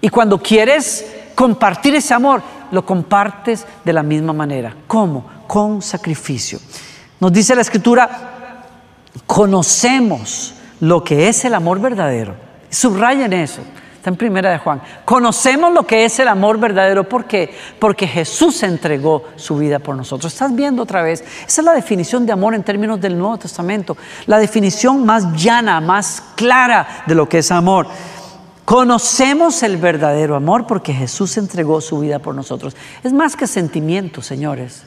Y 0.00 0.08
cuando 0.08 0.38
quieres 0.38 1.06
compartir 1.34 1.94
ese 1.94 2.12
amor, 2.12 2.42
lo 2.72 2.84
compartes 2.84 3.66
de 3.84 3.92
la 3.92 4.02
misma 4.02 4.32
manera. 4.32 4.74
¿Cómo? 4.86 5.24
Con 5.46 5.80
sacrificio. 5.80 6.58
Nos 7.20 7.32
dice 7.32 7.54
la 7.54 7.60
escritura, 7.62 8.31
conocemos 9.32 10.52
lo 10.80 11.02
que 11.02 11.26
es 11.26 11.46
el 11.46 11.54
amor 11.54 11.80
verdadero. 11.80 12.34
Subrayen 12.68 13.32
eso. 13.32 13.62
Está 13.96 14.10
en 14.10 14.16
primera 14.16 14.50
de 14.50 14.58
Juan. 14.58 14.82
Conocemos 15.06 15.72
lo 15.72 15.86
que 15.86 16.04
es 16.04 16.18
el 16.18 16.28
amor 16.28 16.58
verdadero. 16.58 17.08
¿Por 17.08 17.24
qué? 17.24 17.54
Porque 17.78 18.06
Jesús 18.06 18.62
entregó 18.62 19.24
su 19.36 19.56
vida 19.56 19.78
por 19.78 19.96
nosotros. 19.96 20.30
¿Estás 20.34 20.54
viendo 20.54 20.82
otra 20.82 21.00
vez? 21.00 21.24
Esa 21.46 21.62
es 21.62 21.64
la 21.64 21.72
definición 21.72 22.26
de 22.26 22.32
amor 22.32 22.54
en 22.54 22.62
términos 22.62 23.00
del 23.00 23.16
Nuevo 23.16 23.38
Testamento. 23.38 23.96
La 24.26 24.38
definición 24.38 25.06
más 25.06 25.32
llana, 25.42 25.80
más 25.80 26.22
clara 26.34 27.04
de 27.06 27.14
lo 27.14 27.26
que 27.26 27.38
es 27.38 27.50
amor. 27.50 27.86
Conocemos 28.66 29.62
el 29.62 29.78
verdadero 29.78 30.36
amor 30.36 30.66
porque 30.66 30.92
Jesús 30.92 31.38
entregó 31.38 31.80
su 31.80 32.00
vida 32.00 32.18
por 32.18 32.34
nosotros. 32.34 32.76
Es 33.02 33.14
más 33.14 33.34
que 33.34 33.46
sentimientos, 33.46 34.26
señores. 34.26 34.82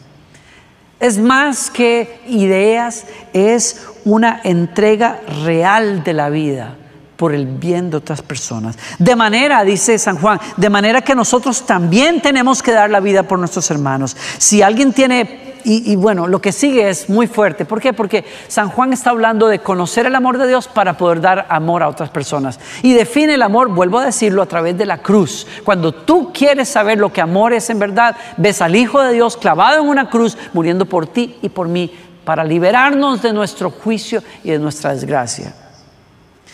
Es 1.06 1.20
más 1.20 1.70
que 1.70 2.20
ideas, 2.28 3.04
es 3.32 3.86
una 4.06 4.42
entrega 4.44 5.22
real 5.44 6.04
de 6.04 6.14
la 6.14 6.32
vida 6.32 6.78
por 7.16 7.32
el 7.32 7.46
bien 7.46 7.92
de 7.92 7.98
otras 7.98 8.24
personas. 8.24 8.76
De 8.98 9.16
manera, 9.16 9.64
dice 9.64 10.00
San 10.00 10.18
Juan, 10.18 10.40
de 10.58 10.68
manera 10.68 11.04
que 11.04 11.14
nosotros 11.14 11.64
también 11.64 12.22
tenemos 12.22 12.64
que 12.64 12.72
dar 12.72 12.90
la 12.90 13.02
vida 13.02 13.22
por 13.22 13.38
nuestros 13.38 13.70
hermanos. 13.70 14.18
Si 14.40 14.64
alguien 14.64 14.94
tiene 14.94 15.45
y, 15.68 15.96
bueno, 15.96 16.28
lo 16.28 16.40
que 16.40 16.52
sigue 16.52 16.90
es 16.90 17.10
muy 17.10 17.26
fuerte. 17.26 17.66
¿Por 17.66 17.82
qué? 17.82 17.92
Porque 17.92 18.24
San 18.48 18.70
Juan 18.70 18.94
está 18.94 19.10
hablando 19.10 19.48
de 19.48 19.60
conocer 19.60 20.06
el 20.06 20.14
amor 20.14 20.38
de 20.38 20.48
Dios 20.48 20.68
para 20.68 20.96
poder 20.96 21.22
dar 21.22 21.48
amor 21.50 21.82
a 21.82 21.90
otras 21.90 22.12
personas. 22.12 22.60
Y 22.84 22.94
define 22.94 23.34
el 23.34 23.42
amor, 23.42 23.70
vuelvo 23.70 23.98
a 23.98 24.06
decirlo, 24.06 24.44
a 24.44 24.46
través 24.46 24.78
de 24.78 24.86
la 24.86 25.00
cruz. 25.00 25.48
Cuando 25.64 25.92
tú 25.92 26.32
quieres 26.32 26.70
saber 26.70 27.00
lo 27.00 27.12
que 27.12 27.20
amor 27.20 27.52
es 27.52 27.70
en 27.72 27.80
verdad, 27.80 28.16
ves 28.38 28.62
al 28.62 28.76
Hijo 28.76 29.02
de 29.02 29.14
Dios 29.14 29.38
clavado 29.38 29.82
en 29.82 29.90
una 29.90 30.10
cruz, 30.10 30.38
muriendo 30.54 30.86
por 30.86 31.08
ti 31.08 31.38
y 31.42 31.50
por 31.50 31.68
mí, 31.68 31.92
para 32.24 32.44
liberarnos 32.44 33.24
de 33.24 33.34
nuestro 33.34 33.72
juicio 33.72 34.22
y 34.44 34.52
de 34.52 34.60
nuestra 34.60 34.94
desgracia. 34.94 35.54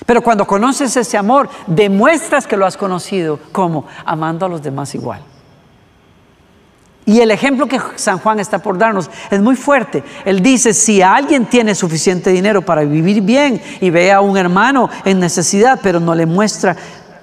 Pero 0.05 0.21
cuando 0.21 0.47
conoces 0.47 0.95
ese 0.95 1.17
amor, 1.17 1.49
demuestras 1.67 2.47
que 2.47 2.57
lo 2.57 2.65
has 2.65 2.77
conocido 2.77 3.39
como 3.51 3.85
amando 4.05 4.45
a 4.45 4.49
los 4.49 4.63
demás 4.63 4.95
igual. 4.95 5.21
Y 7.05 7.19
el 7.19 7.31
ejemplo 7.31 7.67
que 7.67 7.79
San 7.95 8.19
Juan 8.19 8.39
está 8.39 8.59
por 8.59 8.77
darnos 8.77 9.09
es 9.29 9.41
muy 9.41 9.55
fuerte. 9.55 10.03
Él 10.23 10.41
dice, 10.41 10.73
si 10.73 11.01
alguien 11.01 11.45
tiene 11.45 11.73
suficiente 11.73 12.29
dinero 12.29 12.61
para 12.61 12.83
vivir 12.83 13.21
bien 13.21 13.61
y 13.81 13.89
ve 13.89 14.11
a 14.11 14.21
un 14.21 14.37
hermano 14.37 14.89
en 15.03 15.19
necesidad, 15.19 15.79
pero 15.81 15.99
no 15.99 16.13
le 16.13 16.27
muestra 16.27 16.75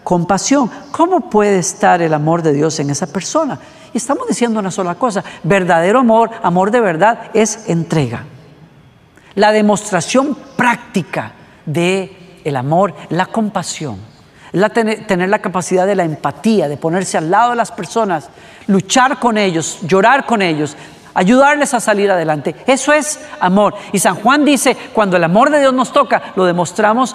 compasión, 0.03 0.71
¿cómo 0.91 1.31
puede 1.31 1.61
estar 1.61 2.03
el 2.03 2.13
amor 2.13 2.43
de 2.43 2.53
Dios 2.53 2.81
en 2.81 2.91
esa 2.91 3.07
persona? 3.07 3.59
Y 3.95 3.99
estamos 3.99 4.27
diciendo 4.27 4.59
una 4.59 4.71
sola 4.71 4.97
cosa, 4.97 5.23
verdadero 5.45 6.01
amor, 6.01 6.31
amor 6.43 6.71
de 6.71 6.81
verdad, 6.81 7.31
es 7.33 7.69
entrega. 7.69 8.25
La 9.37 9.53
demostración 9.53 10.37
práctica 10.57 11.33
de 11.65 12.41
el 12.45 12.57
amor, 12.57 12.95
la 13.11 13.27
compasión 13.27 14.18
tener, 14.53 15.29
la 15.29 15.39
capacidad 15.41 15.87
de 15.87 15.95
la 15.95 16.05
empatía, 16.05 16.69
de 16.69 16.77
ponerse 16.77 17.19
al 17.19 17.31
lado 17.31 17.51
de 17.51 17.57
las 17.57 17.73
personas, 17.73 18.29
luchar 18.67 19.19
con 19.19 19.39
ellos, 19.39 19.79
llorar 19.83 20.27
con 20.27 20.43
ellos, 20.43 20.77
ayudarles 21.15 21.75
a 21.75 21.81
salir 21.81 22.11
adelante. 22.11 22.55
Eso 22.67 22.93
es 22.93 23.21
amor. 23.41 23.75
Y 23.93 23.99
San 23.99 24.17
Juan 24.17 24.45
dice, 24.45 24.77
cuando 24.93 25.17
el 25.17 25.25
amor 25.25 25.51
de 25.51 25.61
Dios 25.61 25.75
nos 25.75 25.93
toca, 25.93 26.33
lo 26.37 26.45
demostramos 26.45 27.15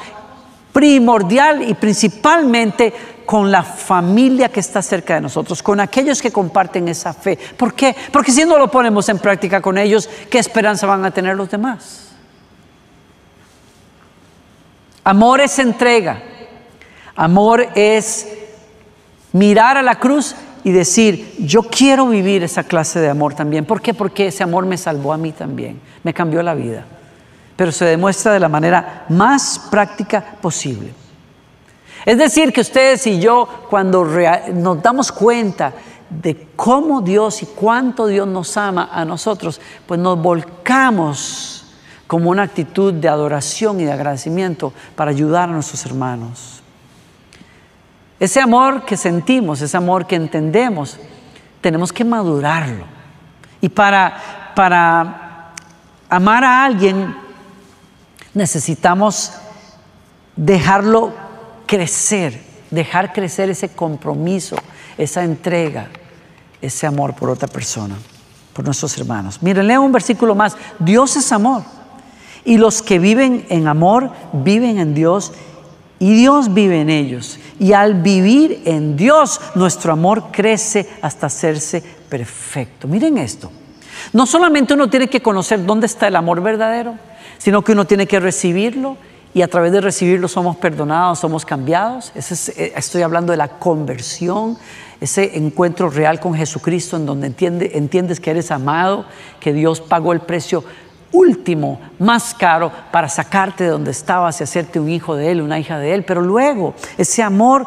primordial 0.72 1.70
y 1.70 1.76
principalmente 1.76 2.94
con 3.26 3.52
la 3.52 3.64
familia 3.64 4.50
que 4.50 4.60
está 4.60 4.82
cerca 4.82 5.16
de 5.16 5.22
nosotros, 5.22 5.64
con 5.64 5.80
aquellos 5.80 6.22
que 6.22 6.32
comparten 6.32 6.88
esa 6.90 7.14
fe. 7.14 7.38
¿Por 7.58 7.74
qué? 7.74 7.96
Porque 8.12 8.32
si 8.32 8.44
no 8.44 8.58
lo 8.58 8.70
ponemos 8.70 9.08
en 9.10 9.20
práctica 9.20 9.62
con 9.62 9.78
ellos, 9.78 10.10
¿qué 10.30 10.40
esperanza 10.40 10.88
van 10.88 11.06
a 11.06 11.12
tener 11.12 11.36
los 11.36 11.50
demás? 11.50 12.10
Amor 15.04 15.42
es 15.42 15.60
entrega. 15.60 16.22
Amor 17.16 17.68
es 17.76 18.28
mirar 19.34 19.78
a 19.78 19.82
la 19.84 19.96
cruz 19.96 20.36
y 20.64 20.72
decir, 20.72 21.36
yo 21.40 21.64
quiero 21.64 22.08
vivir 22.08 22.44
esa 22.44 22.64
clase 22.64 23.00
de 23.00 23.10
amor 23.10 23.34
también. 23.34 23.66
¿Por 23.66 23.82
qué? 23.82 23.94
Porque 23.94 24.28
ese 24.28 24.44
amor 24.44 24.66
me 24.66 24.78
salvó 24.78 25.14
a 25.14 25.18
mí 25.18 25.32
también, 25.32 25.80
me 26.04 26.14
cambió 26.14 26.42
la 26.42 26.54
vida. 26.54 26.86
Pero 27.56 27.72
se 27.72 27.86
demuestra 27.86 28.34
de 28.34 28.40
la 28.40 28.50
manera 28.50 29.06
más 29.10 29.60
práctica 29.70 30.38
posible. 30.42 30.94
Es 32.06 32.18
decir, 32.18 32.52
que 32.52 32.62
ustedes 32.62 33.06
y 33.08 33.20
yo, 33.20 33.48
cuando 33.70 34.06
nos 34.54 34.82
damos 34.82 35.12
cuenta 35.12 35.74
de 36.10 36.48
cómo 36.56 37.02
Dios 37.02 37.44
y 37.44 37.46
cuánto 37.48 38.08
Dios 38.08 38.28
nos 38.28 38.56
ama 38.58 38.90
a 38.92 39.06
nosotros, 39.06 39.60
pues 39.86 40.00
nos 40.00 40.22
volcamos 40.22 41.66
como 42.08 42.30
una 42.30 42.44
actitud 42.44 42.94
de 42.94 43.08
adoración 43.08 43.80
y 43.80 43.86
de 43.86 43.92
agradecimiento 43.92 44.74
para 44.96 45.12
ayudar 45.12 45.50
a 45.50 45.54
nuestros 45.54 45.86
hermanos. 45.86 46.63
Ese 48.20 48.40
amor 48.40 48.86
que 48.86 48.98
sentimos, 48.98 49.62
ese 49.62 49.76
amor 49.76 50.06
que 50.06 50.16
entendemos, 50.16 51.00
tenemos 51.62 51.92
que 51.92 52.04
madurarlo. 52.04 52.86
Y 53.62 53.70
para, 53.70 54.52
para 54.56 55.54
amar 56.10 56.44
a 56.44 56.66
alguien 56.66 57.16
necesitamos 58.34 59.32
dejarlo 60.36 61.14
crecer, 61.66 62.42
dejar 62.72 63.14
crecer 63.14 63.50
ese 63.50 63.70
compromiso, 63.70 64.56
esa 64.98 65.24
entrega, 65.24 65.90
ese 66.62 66.88
amor 66.88 67.16
por 67.16 67.30
otra 67.30 67.48
persona, 67.48 67.96
por 68.54 68.66
nuestros 68.66 68.98
hermanos. 68.98 69.42
Miren, 69.42 69.68
leo 69.68 69.82
un 69.82 69.92
versículo 69.92 70.36
más. 70.36 70.56
Dios 70.80 71.16
es 71.16 71.32
amor. 71.32 71.64
Y 72.46 72.58
los 72.58 72.82
que 72.82 73.00
viven 73.00 73.46
en 73.50 73.68
amor 73.68 74.12
viven 74.34 74.78
en 74.78 74.94
Dios 74.94 75.32
y 76.00 76.14
Dios 76.16 76.54
vive 76.54 76.82
en 76.82 76.90
ellos. 76.90 77.40
Y 77.64 77.72
al 77.72 77.94
vivir 77.94 78.64
en 78.66 78.98
Dios, 78.98 79.40
nuestro 79.56 79.94
amor 79.94 80.32
crece 80.34 80.86
hasta 81.02 81.28
hacerse 81.28 81.82
perfecto. 82.10 82.90
Miren 82.90 83.18
esto. 83.18 83.50
No 84.12 84.26
solamente 84.26 84.74
uno 84.74 84.90
tiene 84.90 85.08
que 85.08 85.22
conocer 85.22 85.66
dónde 85.66 85.86
está 85.86 86.10
el 86.10 86.18
amor 86.18 86.42
verdadero, 86.42 86.96
sino 87.38 87.64
que 87.64 87.72
uno 87.72 87.86
tiene 87.86 88.06
que 88.06 88.20
recibirlo 88.20 88.98
y 89.34 89.44
a 89.44 89.48
través 89.48 89.72
de 89.72 89.80
recibirlo 89.80 90.28
somos 90.28 90.58
perdonados, 90.58 91.20
somos 91.20 91.46
cambiados. 91.46 92.12
Eh, 92.16 92.74
estoy 92.76 93.02
hablando 93.02 93.32
de 93.32 93.38
la 93.38 93.48
conversión, 93.48 94.58
ese 95.00 95.38
encuentro 95.38 95.90
real 95.90 96.20
con 96.20 96.34
Jesucristo 96.34 96.98
en 96.98 97.06
donde 97.06 97.28
entiendes 97.28 98.20
que 98.20 98.32
eres 98.32 98.52
amado, 98.52 99.06
que 99.40 99.54
Dios 99.54 99.80
pagó 99.80 100.12
el 100.12 100.20
precio 100.20 100.66
último, 101.14 101.80
más 102.00 102.34
caro, 102.34 102.72
para 102.92 103.08
sacarte 103.08 103.64
de 103.64 103.70
donde 103.70 103.92
estabas 103.92 104.42
y 104.42 104.44
hacerte 104.44 104.80
un 104.80 104.90
hijo 104.90 105.16
de 105.16 105.32
Él, 105.32 105.42
una 105.42 105.60
hija 105.60 105.80
de 105.80 105.94
Él. 105.94 106.04
Pero 106.04 106.22
luego 106.22 106.74
ese 106.98 107.24
amor 107.24 107.66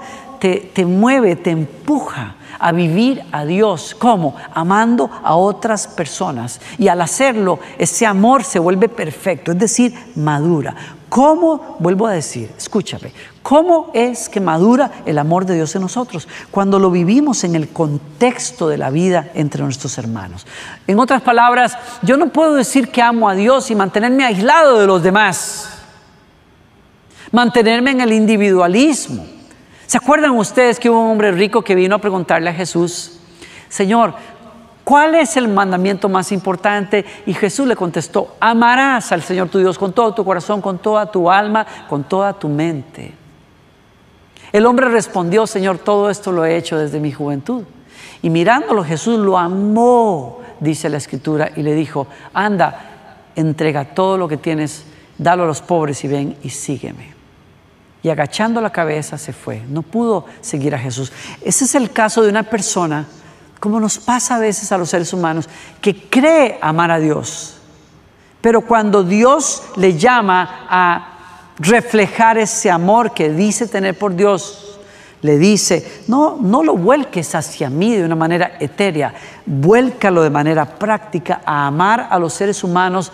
te, 0.74 0.84
mueve, 0.84 1.36
te 1.36 1.50
empuja 1.50 2.36
a 2.58 2.72
vivir 2.72 3.22
a 3.32 3.44
Dios. 3.44 3.94
¿Cómo? 3.98 4.36
Amando 4.54 5.10
a 5.22 5.36
otras 5.36 5.86
personas. 5.86 6.60
Y 6.78 6.88
al 6.88 7.00
hacerlo, 7.00 7.58
ese 7.78 8.06
amor 8.06 8.44
se 8.44 8.58
vuelve 8.58 8.88
perfecto, 8.88 9.52
es 9.52 9.58
decir, 9.58 9.94
madura. 10.14 10.74
¿Cómo, 11.08 11.76
vuelvo 11.78 12.06
a 12.06 12.12
decir, 12.12 12.50
escúchame, 12.58 13.12
cómo 13.42 13.90
es 13.94 14.28
que 14.28 14.40
madura 14.40 14.90
el 15.06 15.18
amor 15.18 15.46
de 15.46 15.54
Dios 15.54 15.74
en 15.76 15.82
nosotros? 15.82 16.26
Cuando 16.50 16.78
lo 16.78 16.90
vivimos 16.90 17.44
en 17.44 17.54
el 17.54 17.68
contexto 17.68 18.68
de 18.68 18.76
la 18.76 18.90
vida 18.90 19.30
entre 19.34 19.62
nuestros 19.62 19.96
hermanos. 19.98 20.46
En 20.86 20.98
otras 20.98 21.22
palabras, 21.22 21.78
yo 22.02 22.16
no 22.16 22.30
puedo 22.30 22.54
decir 22.54 22.90
que 22.90 23.02
amo 23.02 23.28
a 23.28 23.34
Dios 23.34 23.70
y 23.70 23.76
mantenerme 23.76 24.24
aislado 24.24 24.80
de 24.80 24.86
los 24.86 25.02
demás. 25.02 25.70
Mantenerme 27.30 27.92
en 27.92 28.00
el 28.00 28.12
individualismo. 28.12 29.35
¿Se 29.86 29.98
acuerdan 29.98 30.32
ustedes 30.32 30.80
que 30.80 30.90
hubo 30.90 31.00
un 31.00 31.12
hombre 31.12 31.32
rico 31.32 31.62
que 31.62 31.74
vino 31.74 31.96
a 31.96 32.00
preguntarle 32.00 32.50
a 32.50 32.54
Jesús, 32.54 33.20
Señor, 33.68 34.14
¿Cuál 34.86 35.16
es 35.16 35.36
el 35.36 35.48
mandamiento 35.48 36.08
más 36.08 36.30
importante? 36.30 37.04
Y 37.26 37.34
Jesús 37.34 37.66
le 37.66 37.74
contestó, 37.74 38.36
amarás 38.38 39.10
al 39.10 39.20
Señor 39.20 39.48
tu 39.48 39.58
Dios 39.58 39.76
con 39.80 39.92
todo 39.92 40.14
tu 40.14 40.24
corazón, 40.24 40.60
con 40.60 40.78
toda 40.78 41.10
tu 41.10 41.28
alma, 41.28 41.66
con 41.88 42.04
toda 42.04 42.32
tu 42.34 42.48
mente. 42.48 43.12
El 44.52 44.64
hombre 44.64 44.88
respondió, 44.88 45.44
Señor, 45.48 45.78
todo 45.78 46.08
esto 46.08 46.30
lo 46.30 46.44
he 46.44 46.56
hecho 46.56 46.78
desde 46.78 47.00
mi 47.00 47.10
juventud. 47.10 47.64
Y 48.22 48.30
mirándolo 48.30 48.84
Jesús 48.84 49.18
lo 49.18 49.36
amó, 49.36 50.38
dice 50.60 50.88
la 50.88 50.98
escritura, 50.98 51.50
y 51.56 51.62
le 51.62 51.74
dijo, 51.74 52.06
anda, 52.32 53.24
entrega 53.34 53.86
todo 53.86 54.16
lo 54.16 54.28
que 54.28 54.36
tienes, 54.36 54.84
dalo 55.18 55.42
a 55.42 55.46
los 55.46 55.62
pobres 55.62 56.04
y 56.04 56.06
ven 56.06 56.36
y 56.44 56.50
sígueme. 56.50 57.15
Y 58.02 58.08
agachando 58.08 58.60
la 58.60 58.70
cabeza 58.70 59.18
se 59.18 59.32
fue, 59.32 59.62
no 59.68 59.82
pudo 59.82 60.26
seguir 60.40 60.74
a 60.74 60.78
Jesús. 60.78 61.12
Ese 61.42 61.64
es 61.64 61.74
el 61.74 61.90
caso 61.90 62.22
de 62.22 62.30
una 62.30 62.44
persona 62.44 63.06
como 63.60 63.80
nos 63.80 63.98
pasa 63.98 64.36
a 64.36 64.38
veces 64.38 64.70
a 64.72 64.78
los 64.78 64.90
seres 64.90 65.12
humanos, 65.12 65.48
que 65.80 66.08
cree 66.08 66.58
amar 66.60 66.90
a 66.90 66.98
Dios, 66.98 67.56
pero 68.40 68.60
cuando 68.60 69.02
Dios 69.02 69.62
le 69.76 69.98
llama 69.98 70.66
a 70.68 71.12
reflejar 71.58 72.38
ese 72.38 72.70
amor 72.70 73.12
que 73.12 73.30
dice 73.30 73.66
tener 73.66 73.98
por 73.98 74.14
Dios, 74.14 74.78
le 75.22 75.38
dice, 75.38 76.02
no, 76.06 76.36
no 76.40 76.62
lo 76.62 76.76
vuelques 76.76 77.34
hacia 77.34 77.70
mí 77.70 77.96
de 77.96 78.04
una 78.04 78.14
manera 78.14 78.52
etérea, 78.60 79.14
vuélcalo 79.46 80.22
de 80.22 80.30
manera 80.30 80.66
práctica 80.66 81.40
a 81.44 81.66
amar 81.66 82.06
a 82.10 82.18
los 82.18 82.34
seres 82.34 82.62
humanos 82.62 83.10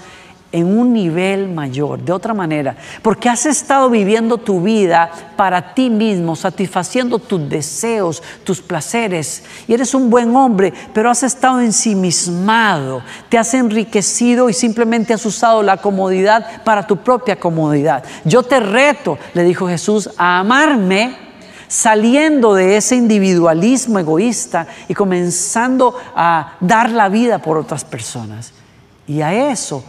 en 0.53 0.79
un 0.79 0.93
nivel 0.93 1.49
mayor, 1.49 1.99
de 2.01 2.13
otra 2.13 2.35
manera, 2.35 2.77
porque 3.01 3.29
has 3.29 3.47
estado 3.47 3.89
viviendo 3.89 4.37
tu 4.37 4.61
vida 4.61 5.11
para 5.37 5.75
ti 5.75 5.89
mismo, 5.89 6.37
satisfaciendo 6.37 7.19
tus 7.19 7.49
deseos, 7.49 8.23
tus 8.45 8.61
placeres, 8.61 9.43
y 9.67 9.73
eres 9.73 9.95
un 9.95 10.11
buen 10.11 10.37
hombre, 10.37 10.73
pero 10.93 11.11
has 11.11 11.23
estado 11.23 11.61
ensimismado, 11.61 13.03
te 13.31 13.39
has 13.39 13.55
enriquecido 13.55 14.51
y 14.51 14.53
simplemente 14.53 15.15
has 15.15 15.25
usado 15.25 15.63
la 15.63 15.79
comodidad 15.79 16.63
para 16.65 16.87
tu 16.87 16.99
propia 16.99 17.41
comodidad. 17.41 18.05
Yo 18.25 18.43
te 18.43 18.61
reto, 18.61 19.19
le 19.33 19.45
dijo 19.45 19.67
Jesús, 19.67 20.11
a 20.19 20.39
amarme 20.39 21.17
saliendo 21.67 22.53
de 22.53 22.77
ese 22.77 22.97
individualismo 22.97 23.99
egoísta 23.99 24.67
y 24.89 24.95
comenzando 24.95 25.95
a 26.15 26.57
dar 26.61 26.91
la 26.91 27.09
vida 27.09 27.39
por 27.39 27.57
otras 27.57 27.83
personas. 27.83 28.53
Y 29.07 29.23
a 29.23 29.51
eso 29.51 29.83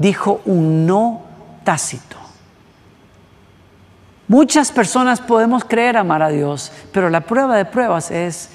dijo 0.00 0.40
un 0.46 0.86
no 0.86 1.20
tácito. 1.62 2.16
Muchas 4.28 4.72
personas 4.72 5.20
podemos 5.20 5.64
creer 5.64 5.98
amar 5.98 6.22
a 6.22 6.30
Dios, 6.30 6.72
pero 6.90 7.10
la 7.10 7.20
prueba 7.20 7.54
de 7.56 7.66
pruebas 7.66 8.10
es 8.10 8.48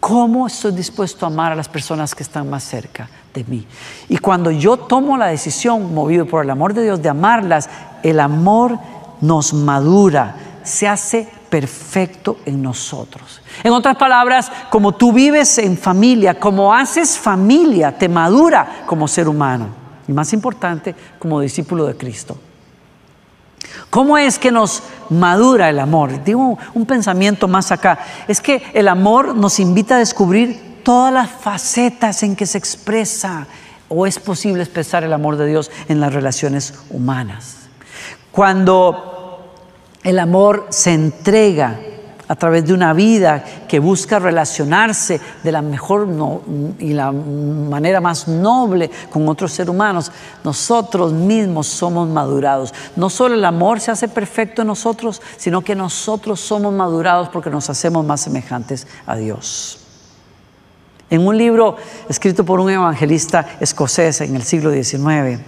cómo 0.00 0.48
estoy 0.48 0.72
dispuesto 0.72 1.24
a 1.24 1.28
amar 1.28 1.52
a 1.52 1.54
las 1.54 1.68
personas 1.68 2.14
que 2.14 2.24
están 2.24 2.50
más 2.50 2.64
cerca 2.64 3.08
de 3.32 3.44
mí. 3.44 3.64
Y 4.08 4.18
cuando 4.18 4.50
yo 4.50 4.76
tomo 4.76 5.16
la 5.16 5.26
decisión, 5.26 5.94
movido 5.94 6.26
por 6.26 6.42
el 6.42 6.50
amor 6.50 6.74
de 6.74 6.82
Dios, 6.82 7.00
de 7.00 7.10
amarlas, 7.10 7.70
el 8.02 8.18
amor 8.18 8.76
nos 9.20 9.54
madura, 9.54 10.34
se 10.64 10.88
hace 10.88 11.28
perfecto 11.48 12.38
en 12.44 12.60
nosotros. 12.60 13.40
En 13.62 13.72
otras 13.72 13.96
palabras, 13.96 14.50
como 14.70 14.92
tú 14.92 15.12
vives 15.12 15.58
en 15.58 15.78
familia, 15.78 16.40
como 16.40 16.74
haces 16.74 17.16
familia, 17.16 17.96
te 17.96 18.08
madura 18.08 18.82
como 18.86 19.06
ser 19.06 19.28
humano 19.28 19.81
y 20.08 20.12
más 20.12 20.32
importante, 20.32 20.94
como 21.18 21.40
discípulo 21.40 21.86
de 21.86 21.96
Cristo. 21.96 22.36
¿Cómo 23.90 24.18
es 24.18 24.38
que 24.38 24.50
nos 24.50 24.82
madura 25.10 25.68
el 25.68 25.78
amor? 25.78 26.24
Digo 26.24 26.58
un 26.74 26.86
pensamiento 26.86 27.48
más 27.48 27.70
acá. 27.72 27.98
Es 28.26 28.40
que 28.40 28.62
el 28.74 28.88
amor 28.88 29.34
nos 29.34 29.60
invita 29.60 29.96
a 29.96 29.98
descubrir 29.98 30.80
todas 30.82 31.12
las 31.12 31.30
facetas 31.30 32.22
en 32.22 32.34
que 32.34 32.46
se 32.46 32.58
expresa 32.58 33.46
o 33.88 34.06
es 34.06 34.18
posible 34.18 34.62
expresar 34.62 35.04
el 35.04 35.12
amor 35.12 35.36
de 35.36 35.46
Dios 35.46 35.70
en 35.88 36.00
las 36.00 36.12
relaciones 36.12 36.74
humanas. 36.90 37.56
Cuando 38.30 39.42
el 40.02 40.18
amor 40.18 40.66
se 40.70 40.94
entrega 40.94 41.78
a 42.32 42.34
través 42.34 42.64
de 42.64 42.72
una 42.72 42.94
vida 42.94 43.44
que 43.68 43.78
busca 43.78 44.18
relacionarse 44.18 45.20
de 45.42 45.52
la 45.52 45.60
mejor 45.60 46.08
y 46.78 46.94
la 46.94 47.12
manera 47.12 48.00
más 48.00 48.26
noble 48.26 48.90
con 49.10 49.28
otros 49.28 49.52
seres 49.52 49.68
humanos, 49.68 50.10
nosotros 50.42 51.12
mismos 51.12 51.66
somos 51.66 52.08
madurados. 52.08 52.72
No 52.96 53.10
solo 53.10 53.34
el 53.34 53.44
amor 53.44 53.80
se 53.80 53.90
hace 53.90 54.08
perfecto 54.08 54.62
en 54.62 54.68
nosotros, 54.68 55.20
sino 55.36 55.60
que 55.60 55.74
nosotros 55.74 56.40
somos 56.40 56.72
madurados 56.72 57.28
porque 57.28 57.50
nos 57.50 57.68
hacemos 57.68 58.02
más 58.06 58.22
semejantes 58.22 58.86
a 59.04 59.14
Dios. 59.14 59.80
En 61.10 61.26
un 61.26 61.36
libro 61.36 61.76
escrito 62.08 62.46
por 62.46 62.60
un 62.60 62.70
evangelista 62.70 63.46
escocés 63.60 64.22
en 64.22 64.36
el 64.36 64.42
siglo 64.42 64.72
XIX, 64.72 65.38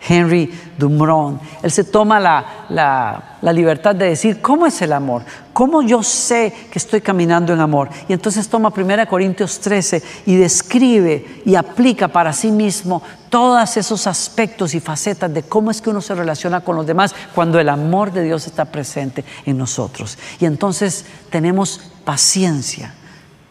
Henry 0.00 0.50
Dumont. 0.78 1.40
Él 1.62 1.70
se 1.70 1.84
toma 1.84 2.20
la, 2.20 3.52
libertad 3.52 3.94
de 3.94 4.06
decir, 4.10 4.40
¿cómo 4.40 4.66
es 4.66 4.80
el 4.82 4.92
amor? 4.92 5.22
¿Cómo 5.52 5.82
yo 5.82 6.02
sé 6.02 6.54
que 6.70 6.78
estoy 6.78 7.00
caminando 7.00 7.52
en 7.52 7.60
amor? 7.60 7.88
Y 8.08 8.12
entonces 8.12 8.48
toma 8.48 8.72
1 8.74 9.08
Corintios 9.08 9.58
13 9.58 10.02
y 10.26 10.36
describe 10.36 11.42
y 11.44 11.56
aplica 11.56 12.08
para 12.08 12.32
sí 12.32 12.50
mismo 12.50 13.02
todos 13.28 13.76
esos 13.76 14.06
aspectos 14.06 14.74
y 14.74 14.80
facetas 14.80 15.32
de 15.34 15.42
cómo 15.42 15.70
es 15.70 15.82
que 15.82 15.90
uno 15.90 16.00
se 16.00 16.14
relaciona 16.14 16.60
con 16.60 16.76
los 16.76 16.86
demás 16.86 17.14
cuando 17.34 17.58
el 17.58 17.68
amor 17.68 18.12
de 18.12 18.22
Dios 18.22 18.46
está 18.46 18.66
presente 18.66 19.24
en 19.46 19.58
nosotros. 19.58 20.16
Y 20.38 20.44
entonces 20.44 21.04
tenemos 21.30 21.80
paciencia. 22.04 22.94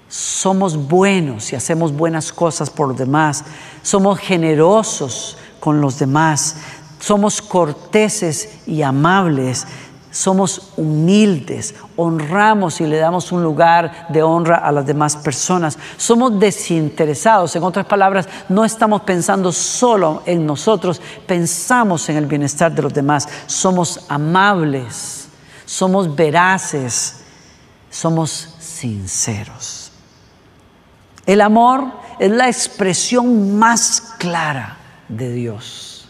Somos 0.07 0.77
buenos 0.77 1.51
y 1.51 1.57
hacemos 1.57 1.91
buenas 1.91 2.31
cosas 2.31 2.69
por 2.69 2.87
los 2.87 2.97
demás. 2.97 3.43
Somos 3.83 4.19
generosos 4.19 5.36
con 5.59 5.81
los 5.81 5.99
demás, 5.99 6.57
somos 6.99 7.41
corteses 7.41 8.59
y 8.65 8.81
amables, 8.81 9.65
somos 10.11 10.73
humildes, 10.77 11.75
honramos 11.95 12.81
y 12.81 12.87
le 12.87 12.97
damos 12.97 13.31
un 13.31 13.43
lugar 13.43 14.07
de 14.09 14.23
honra 14.23 14.57
a 14.57 14.71
las 14.71 14.85
demás 14.85 15.15
personas, 15.15 15.77
somos 15.95 16.39
desinteresados, 16.39 17.55
en 17.55 17.63
otras 17.63 17.85
palabras, 17.85 18.27
no 18.49 18.65
estamos 18.65 19.01
pensando 19.01 19.51
solo 19.51 20.23
en 20.25 20.45
nosotros, 20.45 20.99
pensamos 21.27 22.09
en 22.09 22.17
el 22.17 22.25
bienestar 22.25 22.73
de 22.73 22.81
los 22.81 22.93
demás, 22.93 23.27
somos 23.45 24.05
amables, 24.09 25.27
somos 25.65 26.15
veraces, 26.15 27.21
somos 27.91 28.55
sinceros. 28.59 29.91
El 31.27 31.41
amor 31.41 31.91
es 32.17 32.31
la 32.31 32.47
expresión 32.47 33.59
más 33.59 34.15
clara 34.17 34.77
de 35.09 35.31
Dios. 35.31 36.07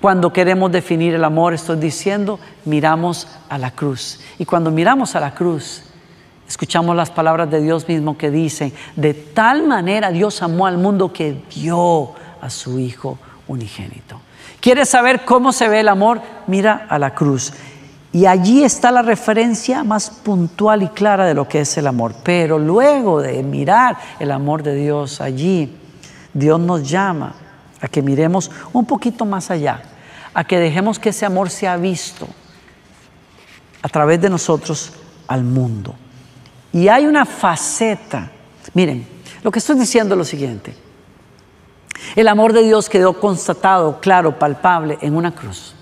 Cuando 0.00 0.32
queremos 0.32 0.70
definir 0.70 1.14
el 1.14 1.24
amor, 1.24 1.54
estoy 1.54 1.76
diciendo, 1.76 2.38
miramos 2.64 3.26
a 3.48 3.58
la 3.58 3.72
cruz. 3.72 4.20
Y 4.38 4.44
cuando 4.44 4.70
miramos 4.70 5.16
a 5.16 5.20
la 5.20 5.34
cruz, 5.34 5.82
escuchamos 6.48 6.94
las 6.94 7.10
palabras 7.10 7.50
de 7.50 7.60
Dios 7.60 7.88
mismo 7.88 8.16
que 8.16 8.30
dicen, 8.30 8.72
de 8.94 9.12
tal 9.12 9.66
manera 9.66 10.12
Dios 10.12 10.40
amó 10.40 10.66
al 10.66 10.78
mundo 10.78 11.12
que 11.12 11.42
dio 11.52 12.12
a 12.40 12.48
su 12.48 12.78
Hijo 12.78 13.18
unigénito. 13.48 14.20
¿Quieres 14.60 14.88
saber 14.88 15.24
cómo 15.24 15.52
se 15.52 15.68
ve 15.68 15.80
el 15.80 15.88
amor? 15.88 16.20
Mira 16.46 16.86
a 16.88 16.98
la 17.00 17.14
cruz. 17.14 17.52
Y 18.12 18.26
allí 18.26 18.62
está 18.62 18.92
la 18.92 19.02
referencia 19.02 19.82
más 19.82 20.10
puntual 20.10 20.82
y 20.82 20.88
clara 20.88 21.26
de 21.26 21.34
lo 21.34 21.48
que 21.48 21.60
es 21.60 21.76
el 21.76 21.88
amor. 21.88 22.14
Pero 22.22 22.58
luego 22.58 23.20
de 23.20 23.42
mirar 23.42 23.98
el 24.20 24.30
amor 24.30 24.62
de 24.62 24.76
Dios 24.76 25.20
allí, 25.20 25.76
Dios 26.32 26.60
nos 26.60 26.88
llama 26.88 27.34
a 27.80 27.88
que 27.88 28.02
miremos 28.02 28.50
un 28.72 28.84
poquito 28.84 29.24
más 29.24 29.50
allá, 29.50 29.82
a 30.34 30.44
que 30.44 30.58
dejemos 30.58 30.98
que 30.98 31.10
ese 31.10 31.26
amor 31.26 31.50
sea 31.50 31.76
visto 31.76 32.28
a 33.82 33.88
través 33.88 34.20
de 34.20 34.30
nosotros 34.30 34.92
al 35.26 35.44
mundo. 35.44 35.94
Y 36.72 36.88
hay 36.88 37.06
una 37.06 37.24
faceta, 37.24 38.30
miren, 38.74 39.06
lo 39.42 39.50
que 39.50 39.58
estoy 39.58 39.78
diciendo 39.78 40.14
es 40.14 40.18
lo 40.18 40.24
siguiente. 40.24 40.74
El 42.14 42.28
amor 42.28 42.52
de 42.52 42.62
Dios 42.62 42.88
quedó 42.88 43.18
constatado, 43.18 44.00
claro, 44.00 44.38
palpable 44.38 44.98
en 45.00 45.14
una 45.14 45.34
cruz. 45.34 45.74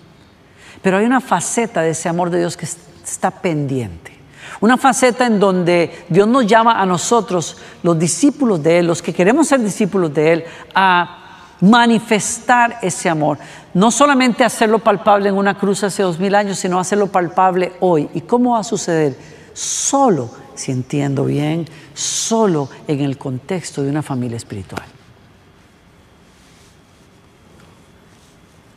Pero 0.82 0.98
hay 0.98 1.06
una 1.06 1.20
faceta 1.20 1.82
de 1.82 1.90
ese 1.90 2.08
amor 2.08 2.30
de 2.30 2.38
Dios 2.38 2.56
que 2.56 2.66
está 2.66 3.30
pendiente. 3.30 4.12
Una 4.60 4.76
faceta 4.76 5.26
en 5.26 5.38
donde 5.38 6.06
Dios 6.08 6.26
nos 6.28 6.46
llama 6.46 6.80
a 6.80 6.86
nosotros, 6.86 7.56
los 7.82 7.98
discípulos 7.98 8.62
de 8.62 8.78
Él, 8.78 8.86
los 8.86 9.02
que 9.02 9.12
queremos 9.12 9.48
ser 9.48 9.60
discípulos 9.60 10.14
de 10.14 10.32
Él, 10.32 10.44
a 10.74 11.25
manifestar 11.60 12.78
ese 12.82 13.08
amor. 13.08 13.38
No 13.74 13.90
solamente 13.90 14.44
hacerlo 14.44 14.78
palpable 14.78 15.28
en 15.28 15.36
una 15.36 15.56
cruz 15.56 15.84
hace 15.84 16.02
dos 16.02 16.18
mil 16.18 16.34
años, 16.34 16.58
sino 16.58 16.78
hacerlo 16.78 17.06
palpable 17.08 17.72
hoy. 17.80 18.08
¿Y 18.14 18.22
cómo 18.22 18.52
va 18.52 18.60
a 18.60 18.64
suceder? 18.64 19.16
Solo, 19.52 20.30
si 20.54 20.72
entiendo 20.72 21.24
bien, 21.24 21.66
solo 21.94 22.68
en 22.86 23.00
el 23.00 23.16
contexto 23.16 23.82
de 23.82 23.90
una 23.90 24.02
familia 24.02 24.36
espiritual. 24.36 24.84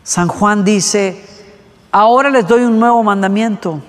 San 0.03 0.27
Juan 0.27 0.63
dice, 0.63 1.23
ahora 1.91 2.29
les 2.29 2.47
doy 2.47 2.63
un 2.63 2.79
nuevo 2.79 3.03
mandamiento. 3.03 3.81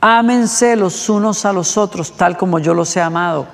Ámense 0.00 0.74
los 0.76 1.08
unos 1.10 1.44
a 1.44 1.52
los 1.52 1.76
otros, 1.76 2.16
tal 2.16 2.38
como 2.38 2.58
yo 2.58 2.72
los 2.72 2.96
he 2.96 3.00
amado. 3.02 3.46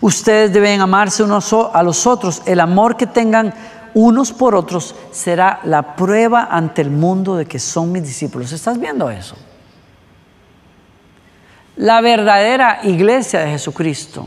Ustedes 0.00 0.52
deben 0.52 0.80
amarse 0.80 1.22
unos 1.22 1.50
a 1.52 1.82
los 1.82 2.06
otros. 2.06 2.42
El 2.44 2.60
amor 2.60 2.96
que 2.96 3.06
tengan 3.06 3.54
unos 3.96 4.30
por 4.30 4.54
otros 4.54 4.94
será 5.10 5.60
la 5.64 5.96
prueba 5.96 6.48
ante 6.50 6.82
el 6.82 6.90
mundo 6.90 7.34
de 7.34 7.46
que 7.46 7.58
son 7.58 7.92
mis 7.92 8.02
discípulos. 8.02 8.52
¿Estás 8.52 8.78
viendo 8.78 9.08
eso? 9.08 9.36
La 11.76 12.02
verdadera 12.02 12.80
iglesia 12.82 13.40
de 13.40 13.52
Jesucristo 13.52 14.26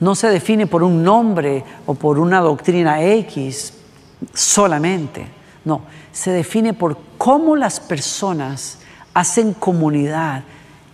no 0.00 0.14
se 0.14 0.30
define 0.30 0.66
por 0.66 0.82
un 0.82 1.04
nombre 1.04 1.62
o 1.84 1.92
por 1.92 2.18
una 2.18 2.40
doctrina 2.40 3.02
X 3.02 3.74
solamente. 4.32 5.26
No, 5.66 5.82
se 6.10 6.30
define 6.30 6.72
por 6.72 6.96
cómo 7.18 7.56
las 7.56 7.80
personas 7.80 8.78
hacen 9.12 9.52
comunidad 9.52 10.42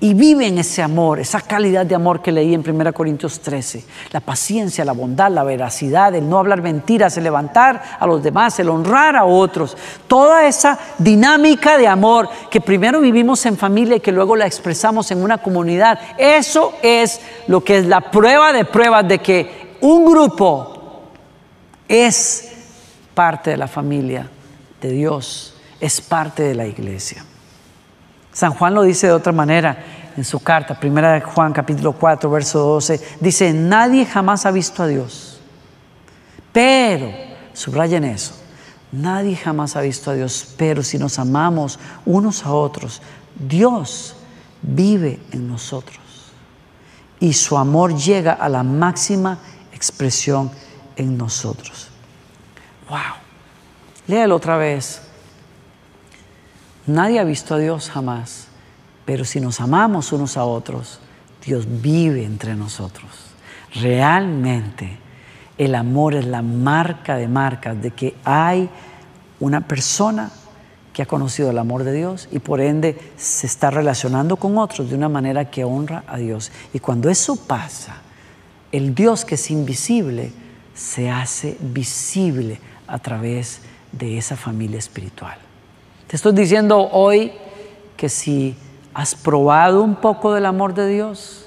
y 0.03 0.15
viven 0.15 0.57
ese 0.57 0.83
amor, 0.83 1.21
esa 1.21 1.43
calidad 1.43 1.85
de 1.85 1.95
amor 1.95 2.23
que 2.23 2.33
leí 2.33 2.55
en 2.55 2.65
1 2.67 2.93
Corintios 2.95 3.41
13. 3.41 3.85
La 4.13 4.21
paciencia, 4.21 4.83
la 4.83 4.93
bondad, 4.93 5.31
la 5.31 5.45
veracidad, 5.45 6.15
el 6.15 6.27
no 6.27 6.39
hablar 6.39 6.63
mentiras, 6.63 7.19
el 7.19 7.25
levantar 7.25 7.83
a 8.01 8.07
los 8.07 8.23
demás, 8.23 8.59
el 8.59 8.71
honrar 8.71 9.15
a 9.15 9.27
otros. 9.27 9.77
Toda 10.09 10.47
esa 10.47 10.79
dinámica 10.97 11.77
de 11.77 11.87
amor 11.87 12.31
que 12.51 12.63
primero 12.63 13.03
vivimos 13.03 13.45
en 13.45 13.59
familia 13.59 13.97
y 13.97 14.01
que 14.01 14.11
luego 14.11 14.37
la 14.37 14.47
expresamos 14.47 15.11
en 15.11 15.23
una 15.23 15.39
comunidad. 15.39 15.99
Eso 16.17 16.73
es 16.83 17.21
lo 17.47 17.63
que 17.63 17.77
es 17.77 17.87
la 17.87 18.11
prueba 18.11 18.55
de 18.55 18.65
pruebas 18.65 19.07
de 19.07 19.19
que 19.19 19.77
un 19.83 20.07
grupo 20.07 21.03
es 21.87 22.53
parte 23.15 23.51
de 23.51 23.59
la 23.59 23.69
familia 23.69 24.31
de 24.81 24.93
Dios, 24.93 25.55
es 25.79 26.01
parte 26.01 26.43
de 26.43 26.55
la 26.55 26.67
iglesia. 26.67 27.27
San 28.33 28.53
Juan 28.53 28.75
lo 28.75 28.83
dice 28.83 29.09
de 29.09 29.13
otra 29.13 29.33
manera 29.33 29.85
en 30.17 30.25
su 30.25 30.41
carta, 30.41 30.79
primera 30.79 31.21
Juan 31.21 31.53
capítulo 31.53 31.93
4, 31.93 32.31
verso 32.31 32.59
12, 32.61 33.01
dice, 33.21 33.53
nadie 33.53 34.05
jamás 34.05 34.47
ha 34.47 34.51
visto 34.51 34.83
a 34.83 34.87
Dios, 34.87 35.41
pero, 36.53 37.11
subrayen 37.53 38.05
eso, 38.05 38.35
nadie 38.93 39.37
jamás 39.37 39.77
ha 39.77 39.81
visto 39.81 40.11
a 40.11 40.15
Dios, 40.15 40.55
pero 40.57 40.83
si 40.83 40.99
nos 40.99 41.19
amamos 41.19 41.79
unos 42.05 42.45
a 42.45 42.53
otros, 42.53 43.03
Dios 43.37 44.17
vive 44.63 45.21
en 45.33 45.49
nosotros 45.49 45.99
y 47.21 47.35
su 47.35 47.57
amor 47.57 47.95
llega 47.95 48.33
a 48.33 48.49
la 48.49 48.63
máxima 48.63 49.39
expresión 49.73 50.51
en 50.97 51.17
nosotros. 51.17 51.89
¡Wow! 52.89 52.99
Léalo 54.07 54.37
otra 54.37 54.57
vez. 54.57 55.03
Nadie 56.91 57.21
ha 57.21 57.25
visto 57.25 57.55
a 57.55 57.59
Dios 57.59 57.89
jamás, 57.89 58.49
pero 59.05 59.25
si 59.25 59.41
nos 59.41 59.61
amamos 59.61 60.11
unos 60.11 60.37
a 60.37 60.45
otros, 60.45 60.99
Dios 61.45 61.65
vive 61.81 62.25
entre 62.25 62.57
nosotros. 62.57 63.09
Realmente 63.77 64.99
el 65.57 65.77
amor 65.77 66.15
es 66.17 66.27
la 66.27 66.43
marca 66.43 67.15
de 67.15 67.29
marcas 67.29 67.81
de 67.81 67.93
que 67.93 68.17
hay 68.25 68.69
una 69.39 69.69
persona 69.69 70.33
que 70.93 71.03
ha 71.03 71.07
conocido 71.07 71.53
el 71.53 71.59
amor 71.59 71.85
de 71.85 71.93
Dios 71.93 72.29
y 72.33 72.41
por 72.41 72.61
ende 72.61 72.99
se 73.17 73.47
está 73.47 73.71
relacionando 73.71 74.35
con 74.35 74.59
otros 74.59 74.91
de 74.91 74.97
una 74.97 75.09
manera 75.09 75.49
que 75.49 75.63
honra 75.63 76.03
a 76.09 76.17
Dios. 76.17 76.51
Y 76.75 76.81
cuando 76.81 77.09
eso 77.09 77.37
pasa, 77.37 77.99
el 78.73 78.97
Dios 78.97 79.25
que 79.25 79.37
es 79.37 79.51
invisible 79.53 80.33
se 80.75 81.09
hace 81.09 81.57
visible 81.61 82.59
a 82.89 82.99
través 82.99 83.61
de 83.93 84.19
esa 84.19 84.37
familia 84.37 84.81
espiritual. 84.81 85.50
Te 86.11 86.17
estoy 86.17 86.33
diciendo 86.33 86.89
hoy 86.91 87.31
que 87.97 88.09
si 88.09 88.57
has 88.93 89.15
probado 89.15 89.81
un 89.81 89.95
poco 89.95 90.35
del 90.35 90.45
amor 90.45 90.75
de 90.75 90.89
Dios, 90.89 91.47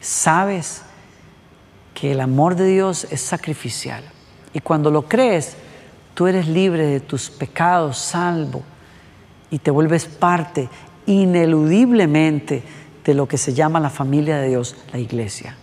sabes 0.00 0.82
que 1.94 2.10
el 2.10 2.20
amor 2.20 2.56
de 2.56 2.66
Dios 2.66 3.06
es 3.12 3.20
sacrificial. 3.20 4.02
Y 4.52 4.58
cuando 4.58 4.90
lo 4.90 5.02
crees, 5.02 5.56
tú 6.14 6.26
eres 6.26 6.48
libre 6.48 6.86
de 6.86 6.98
tus 6.98 7.30
pecados, 7.30 7.98
salvo, 7.98 8.64
y 9.48 9.60
te 9.60 9.70
vuelves 9.70 10.06
parte 10.06 10.68
ineludiblemente 11.06 12.64
de 13.04 13.14
lo 13.14 13.28
que 13.28 13.38
se 13.38 13.54
llama 13.54 13.78
la 13.78 13.90
familia 13.90 14.38
de 14.38 14.48
Dios, 14.48 14.74
la 14.92 14.98
iglesia. 14.98 15.56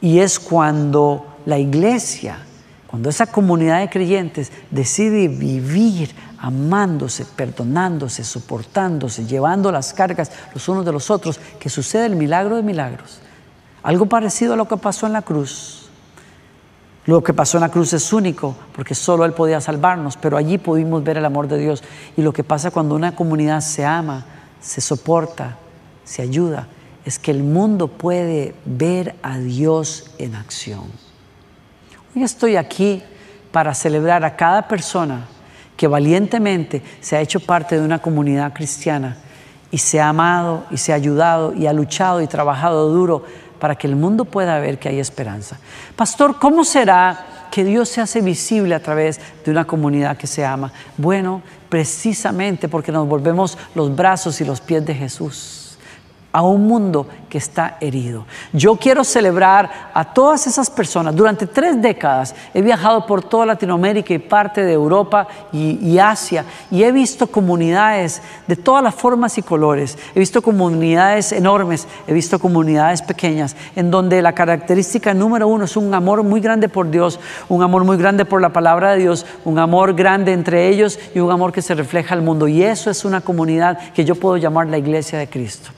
Y 0.00 0.18
es 0.18 0.40
cuando 0.40 1.36
la 1.46 1.60
iglesia, 1.60 2.44
cuando 2.88 3.10
esa 3.10 3.26
comunidad 3.26 3.78
de 3.78 3.90
creyentes 3.90 4.50
decide 4.72 5.28
vivir 5.28 6.12
amándose, 6.42 7.24
perdonándose, 7.24 8.24
soportándose, 8.24 9.24
llevando 9.24 9.70
las 9.70 9.94
cargas 9.94 10.32
los 10.52 10.68
unos 10.68 10.84
de 10.84 10.90
los 10.90 11.08
otros, 11.08 11.38
que 11.60 11.70
sucede 11.70 12.06
el 12.06 12.16
milagro 12.16 12.56
de 12.56 12.64
milagros. 12.64 13.20
Algo 13.84 14.06
parecido 14.06 14.54
a 14.54 14.56
lo 14.56 14.66
que 14.66 14.76
pasó 14.76 15.06
en 15.06 15.12
la 15.12 15.22
cruz. 15.22 15.88
Lo 17.06 17.22
que 17.22 17.32
pasó 17.32 17.58
en 17.58 17.62
la 17.62 17.68
cruz 17.68 17.92
es 17.92 18.12
único, 18.12 18.56
porque 18.74 18.96
solo 18.96 19.24
Él 19.24 19.34
podía 19.34 19.60
salvarnos, 19.60 20.16
pero 20.16 20.36
allí 20.36 20.58
pudimos 20.58 21.04
ver 21.04 21.16
el 21.16 21.24
amor 21.24 21.46
de 21.46 21.58
Dios. 21.58 21.84
Y 22.16 22.22
lo 22.22 22.32
que 22.32 22.42
pasa 22.42 22.72
cuando 22.72 22.96
una 22.96 23.14
comunidad 23.14 23.60
se 23.60 23.84
ama, 23.84 24.24
se 24.60 24.80
soporta, 24.80 25.58
se 26.02 26.22
ayuda, 26.22 26.66
es 27.04 27.20
que 27.20 27.30
el 27.30 27.44
mundo 27.44 27.86
puede 27.86 28.56
ver 28.64 29.14
a 29.22 29.38
Dios 29.38 30.10
en 30.18 30.34
acción. 30.34 30.86
Hoy 32.16 32.24
estoy 32.24 32.56
aquí 32.56 33.00
para 33.52 33.74
celebrar 33.74 34.24
a 34.24 34.34
cada 34.34 34.66
persona 34.66 35.28
que 35.82 35.88
valientemente 35.88 36.80
se 37.00 37.16
ha 37.16 37.20
hecho 37.20 37.40
parte 37.40 37.76
de 37.76 37.84
una 37.84 37.98
comunidad 37.98 38.52
cristiana 38.52 39.16
y 39.68 39.78
se 39.78 40.00
ha 40.00 40.10
amado 40.10 40.62
y 40.70 40.76
se 40.76 40.92
ha 40.92 40.94
ayudado 40.94 41.54
y 41.54 41.66
ha 41.66 41.72
luchado 41.72 42.22
y 42.22 42.28
trabajado 42.28 42.88
duro 42.90 43.24
para 43.58 43.74
que 43.74 43.88
el 43.88 43.96
mundo 43.96 44.24
pueda 44.24 44.60
ver 44.60 44.78
que 44.78 44.88
hay 44.88 45.00
esperanza. 45.00 45.58
Pastor, 45.96 46.38
¿cómo 46.38 46.62
será 46.62 47.48
que 47.50 47.64
Dios 47.64 47.88
se 47.88 48.00
hace 48.00 48.20
visible 48.20 48.76
a 48.76 48.80
través 48.80 49.20
de 49.44 49.50
una 49.50 49.64
comunidad 49.64 50.16
que 50.16 50.28
se 50.28 50.44
ama? 50.44 50.72
Bueno, 50.96 51.42
precisamente 51.68 52.68
porque 52.68 52.92
nos 52.92 53.08
volvemos 53.08 53.58
los 53.74 53.92
brazos 53.96 54.40
y 54.40 54.44
los 54.44 54.60
pies 54.60 54.86
de 54.86 54.94
Jesús 54.94 55.71
a 56.32 56.42
un 56.42 56.66
mundo 56.66 57.06
que 57.28 57.38
está 57.38 57.76
herido. 57.80 58.24
Yo 58.52 58.76
quiero 58.76 59.04
celebrar 59.04 59.90
a 59.94 60.12
todas 60.12 60.46
esas 60.46 60.68
personas. 60.70 61.14
Durante 61.14 61.46
tres 61.46 61.80
décadas 61.80 62.34
he 62.52 62.62
viajado 62.62 63.06
por 63.06 63.22
toda 63.22 63.46
Latinoamérica 63.46 64.14
y 64.14 64.18
parte 64.18 64.62
de 64.62 64.72
Europa 64.72 65.26
y, 65.52 65.98
Asia 65.98 66.44
y 66.70 66.82
he 66.82 66.90
visto 66.90 67.26
comunidades 67.26 68.22
de 68.46 68.56
todas 68.56 68.82
las 68.82 68.94
formas 68.94 69.38
y 69.38 69.42
colores. 69.42 69.96
He 70.14 70.18
visto 70.18 70.42
comunidades 70.42 71.32
enormes, 71.32 71.86
he 72.06 72.12
visto 72.12 72.38
comunidades 72.38 73.02
pequeñas, 73.02 73.56
en 73.76 73.90
donde 73.90 74.20
la 74.22 74.34
característica 74.34 75.14
número 75.14 75.48
uno 75.48 75.66
es 75.66 75.76
un 75.76 75.94
amor 75.94 76.22
muy 76.22 76.40
grande 76.40 76.68
por 76.68 76.90
Dios, 76.90 77.20
un 77.48 77.62
amor 77.62 77.84
muy 77.84 77.96
grande 77.96 78.24
por 78.24 78.40
la 78.40 78.52
palabra 78.52 78.92
de 78.92 78.98
Dios, 78.98 79.26
un 79.44 79.58
amor 79.58 79.94
grande 79.94 80.32
entre 80.32 80.68
ellos 80.68 80.98
y 81.14 81.20
un 81.20 81.30
amor 81.30 81.52
que 81.52 81.62
se 81.62 81.74
refleja 81.74 82.14
al 82.14 82.22
mundo. 82.22 82.48
Y 82.48 82.62
eso 82.62 82.90
es 82.90 83.04
una 83.04 83.20
comunidad 83.20 83.78
que 83.92 84.04
yo 84.04 84.14
puedo 84.14 84.36
llamar 84.38 84.66
la 84.66 84.78
iglesia 84.78 85.18
de 85.18 85.28
Cristo 85.28 85.70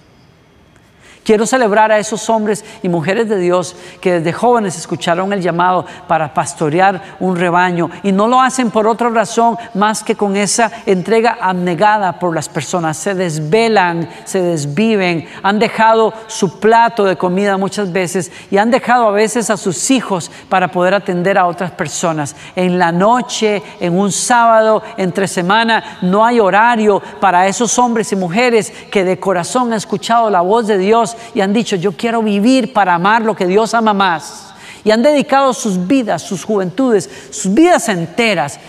Quiero 1.24 1.46
celebrar 1.46 1.90
a 1.90 1.98
esos 1.98 2.28
hombres 2.28 2.62
y 2.82 2.88
mujeres 2.90 3.30
de 3.30 3.38
Dios 3.38 3.74
que 4.02 4.20
desde 4.20 4.34
jóvenes 4.34 4.76
escucharon 4.76 5.32
el 5.32 5.40
llamado 5.40 5.86
para 6.06 6.34
pastorear 6.34 7.16
un 7.18 7.34
rebaño 7.36 7.90
y 8.02 8.12
no 8.12 8.28
lo 8.28 8.42
hacen 8.42 8.70
por 8.70 8.86
otra 8.86 9.08
razón 9.08 9.56
más 9.72 10.04
que 10.04 10.16
con 10.16 10.36
esa 10.36 10.70
entrega 10.84 11.38
abnegada 11.40 12.18
por 12.18 12.34
las 12.34 12.50
personas. 12.50 12.98
Se 12.98 13.14
desvelan, 13.14 14.06
se 14.24 14.42
desviven, 14.42 15.26
han 15.42 15.58
dejado 15.58 16.12
su 16.26 16.60
plato 16.60 17.04
de 17.04 17.16
comida 17.16 17.56
muchas 17.56 17.90
veces 17.90 18.30
y 18.50 18.58
han 18.58 18.70
dejado 18.70 19.08
a 19.08 19.12
veces 19.12 19.48
a 19.48 19.56
sus 19.56 19.90
hijos 19.90 20.30
para 20.50 20.68
poder 20.68 20.92
atender 20.92 21.38
a 21.38 21.46
otras 21.46 21.70
personas. 21.70 22.36
En 22.54 22.78
la 22.78 22.92
noche, 22.92 23.62
en 23.80 23.98
un 23.98 24.12
sábado, 24.12 24.82
entre 24.98 25.26
semana, 25.26 25.98
no 26.02 26.22
hay 26.22 26.38
horario 26.38 27.02
para 27.18 27.46
esos 27.46 27.78
hombres 27.78 28.12
y 28.12 28.16
mujeres 28.16 28.70
que 28.90 29.04
de 29.04 29.18
corazón 29.18 29.68
han 29.68 29.78
escuchado 29.78 30.28
la 30.28 30.42
voz 30.42 30.66
de 30.66 30.76
Dios 30.76 31.13
y 31.34 31.40
han 31.40 31.52
dicho, 31.52 31.76
yo 31.76 31.92
quiero 31.92 32.22
vivir 32.22 32.72
para 32.72 32.94
amar 32.94 33.22
lo 33.22 33.34
que 33.34 33.46
Dios 33.46 33.74
ama 33.74 33.94
más. 33.94 34.54
Y 34.84 34.90
han 34.90 35.02
dedicado 35.02 35.52
sus 35.52 35.86
vidas, 35.86 36.22
sus 36.22 36.44
juventudes, 36.44 37.08
sus 37.30 37.52
vidas 37.52 37.88
enteras. 37.88 38.60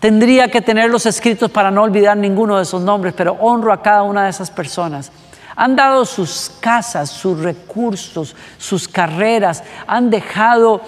Tendría 0.00 0.48
que 0.50 0.60
tenerlos 0.60 1.06
escritos 1.06 1.50
para 1.50 1.70
no 1.70 1.82
olvidar 1.82 2.16
ninguno 2.16 2.56
de 2.56 2.62
esos 2.62 2.82
nombres, 2.82 3.14
pero 3.16 3.32
honro 3.40 3.72
a 3.72 3.82
cada 3.82 4.02
una 4.02 4.24
de 4.24 4.30
esas 4.30 4.50
personas. 4.50 5.10
Han 5.56 5.74
dado 5.74 6.04
sus 6.04 6.52
casas, 6.60 7.08
sus 7.08 7.40
recursos, 7.40 8.36
sus 8.58 8.86
carreras, 8.86 9.64
han 9.86 10.10
dejado 10.10 10.82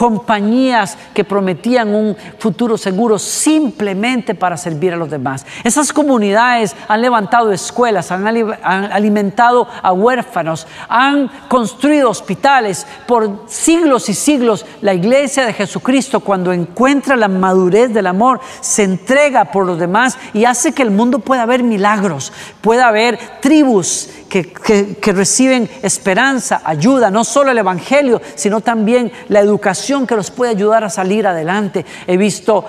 compañías 0.00 0.96
que 1.12 1.24
prometían 1.24 1.94
un 1.94 2.16
futuro 2.38 2.78
seguro 2.78 3.18
simplemente 3.18 4.34
para 4.34 4.56
servir 4.56 4.94
a 4.94 4.96
los 4.96 5.10
demás. 5.10 5.44
Esas 5.62 5.92
comunidades 5.92 6.74
han 6.88 7.02
levantado 7.02 7.52
escuelas, 7.52 8.10
han, 8.10 8.26
alimentado 8.26 9.68
a 9.82 9.92
huérfanos, 9.92 10.66
han 10.88 11.30
construido 11.48 12.08
hospitales. 12.08 12.86
Por 13.06 13.44
siglos 13.46 14.08
y 14.08 14.14
siglos 14.14 14.64
la 14.80 14.94
iglesia 14.94 15.44
de 15.44 15.52
Jesucristo 15.52 16.20
cuando 16.20 16.50
encuentra 16.54 17.14
la 17.14 17.28
madurez 17.28 17.92
del 17.92 18.06
amor 18.06 18.40
se 18.62 18.84
entrega 18.84 19.52
por 19.52 19.66
los 19.66 19.78
demás 19.78 20.16
y 20.32 20.46
hace 20.46 20.72
que 20.72 20.80
el 20.82 20.92
mundo 20.92 21.18
pueda 21.18 21.44
ver 21.44 21.62
milagros, 21.62 22.32
pueda 22.62 22.88
haber 22.88 23.18
tribus 23.42 24.08
que, 24.30 25.12
reciben 25.12 25.68
esperanza, 25.82 26.62
ayuda, 26.64 27.10
no 27.10 27.24
solo 27.24 27.50
el 27.50 27.58
Evangelio, 27.58 28.22
sino 28.36 28.60
también 28.60 29.12
la 29.28 29.40
educación 29.40 29.89
que 30.06 30.16
los 30.16 30.30
puede 30.30 30.52
ayudar 30.52 30.84
a 30.84 30.90
salir 30.90 31.26
adelante. 31.26 31.84
He 32.06 32.16
visto 32.16 32.64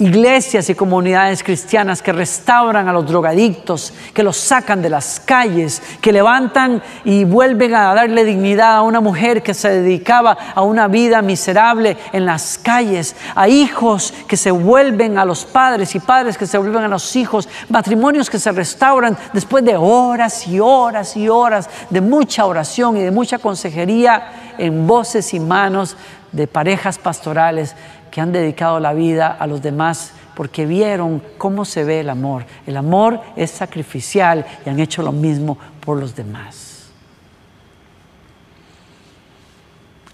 iglesias 0.00 0.70
y 0.70 0.74
comunidades 0.74 1.42
cristianas 1.42 2.00
que 2.00 2.12
restauran 2.12 2.88
a 2.88 2.92
los 2.92 3.06
drogadictos, 3.06 3.92
que 4.14 4.22
los 4.22 4.36
sacan 4.38 4.80
de 4.80 4.88
las 4.88 5.20
calles, 5.20 5.82
que 6.00 6.10
levantan 6.10 6.82
y 7.04 7.24
vuelven 7.24 7.74
a 7.74 7.94
darle 7.94 8.24
dignidad 8.24 8.76
a 8.76 8.82
una 8.82 9.00
mujer 9.00 9.42
que 9.42 9.52
se 9.52 9.68
dedicaba 9.68 10.36
a 10.54 10.62
una 10.62 10.88
vida 10.88 11.20
miserable 11.20 11.98
en 12.12 12.24
las 12.24 12.56
calles, 12.56 13.14
a 13.34 13.48
hijos 13.48 14.14
que 14.26 14.38
se 14.38 14.50
vuelven 14.50 15.18
a 15.18 15.26
los 15.26 15.44
padres 15.44 15.94
y 15.94 16.00
padres 16.00 16.38
que 16.38 16.46
se 16.46 16.56
vuelven 16.56 16.84
a 16.84 16.88
los 16.88 17.14
hijos, 17.14 17.46
matrimonios 17.68 18.30
que 18.30 18.38
se 18.38 18.52
restauran 18.52 19.16
después 19.34 19.62
de 19.64 19.76
horas 19.76 20.46
y 20.48 20.60
horas 20.60 21.14
y 21.14 21.28
horas 21.28 21.68
de 21.90 22.00
mucha 22.00 22.46
oración 22.46 22.96
y 22.96 23.02
de 23.02 23.10
mucha 23.10 23.38
consejería 23.38 24.54
en 24.56 24.86
voces 24.86 25.34
y 25.34 25.40
manos 25.40 25.96
de 26.32 26.46
parejas 26.46 26.98
pastorales 26.98 27.74
que 28.10 28.20
han 28.20 28.32
dedicado 28.32 28.80
la 28.80 28.92
vida 28.92 29.28
a 29.28 29.46
los 29.46 29.62
demás 29.62 30.12
porque 30.34 30.66
vieron 30.66 31.22
cómo 31.38 31.64
se 31.64 31.84
ve 31.84 32.00
el 32.00 32.10
amor. 32.10 32.46
El 32.66 32.76
amor 32.76 33.20
es 33.36 33.50
sacrificial 33.50 34.46
y 34.64 34.70
han 34.70 34.80
hecho 34.80 35.02
lo 35.02 35.12
mismo 35.12 35.58
por 35.80 35.98
los 35.98 36.14
demás. 36.14 36.90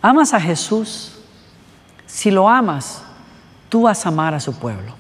¿Amas 0.03 0.35
a 0.35 0.41
Jesús? 0.41 1.19
Si 2.07 2.31
lo 2.31 2.49
amas, 2.49 3.03
tú 3.69 3.83
vas 3.83 4.05
a 4.07 4.09
amar 4.09 4.35
a 4.35 4.41
su 4.41 4.59
pueblo. 4.59 4.95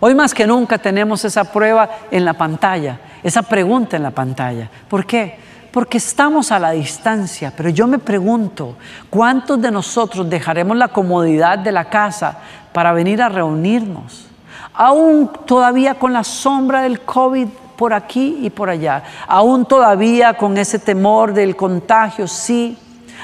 Hoy 0.00 0.14
más 0.14 0.34
que 0.34 0.46
nunca 0.46 0.78
tenemos 0.78 1.24
esa 1.24 1.44
prueba 1.44 1.88
en 2.10 2.24
la 2.24 2.32
pantalla, 2.34 2.98
esa 3.22 3.42
pregunta 3.42 3.96
en 3.96 4.02
la 4.02 4.10
pantalla. 4.10 4.68
¿Por 4.88 5.06
qué? 5.06 5.38
Porque 5.72 5.96
estamos 5.96 6.52
a 6.52 6.58
la 6.58 6.72
distancia, 6.72 7.52
pero 7.56 7.70
yo 7.70 7.86
me 7.86 7.98
pregunto, 7.98 8.76
¿cuántos 9.08 9.60
de 9.60 9.70
nosotros 9.70 10.28
dejaremos 10.28 10.76
la 10.76 10.88
comodidad 10.88 11.58
de 11.58 11.72
la 11.72 11.86
casa 11.86 12.38
para 12.72 12.92
venir 12.92 13.22
a 13.22 13.30
reunirnos? 13.30 14.26
Aún 14.74 15.30
todavía 15.46 15.94
con 15.94 16.12
la 16.12 16.24
sombra 16.24 16.82
del 16.82 17.00
COVID 17.00 17.48
por 17.76 17.94
aquí 17.94 18.40
y 18.42 18.50
por 18.50 18.68
allá, 18.68 19.02
aún 19.26 19.64
todavía 19.64 20.34
con 20.34 20.58
ese 20.58 20.78
temor 20.78 21.32
del 21.32 21.56
contagio, 21.56 22.28
sí, 22.28 22.76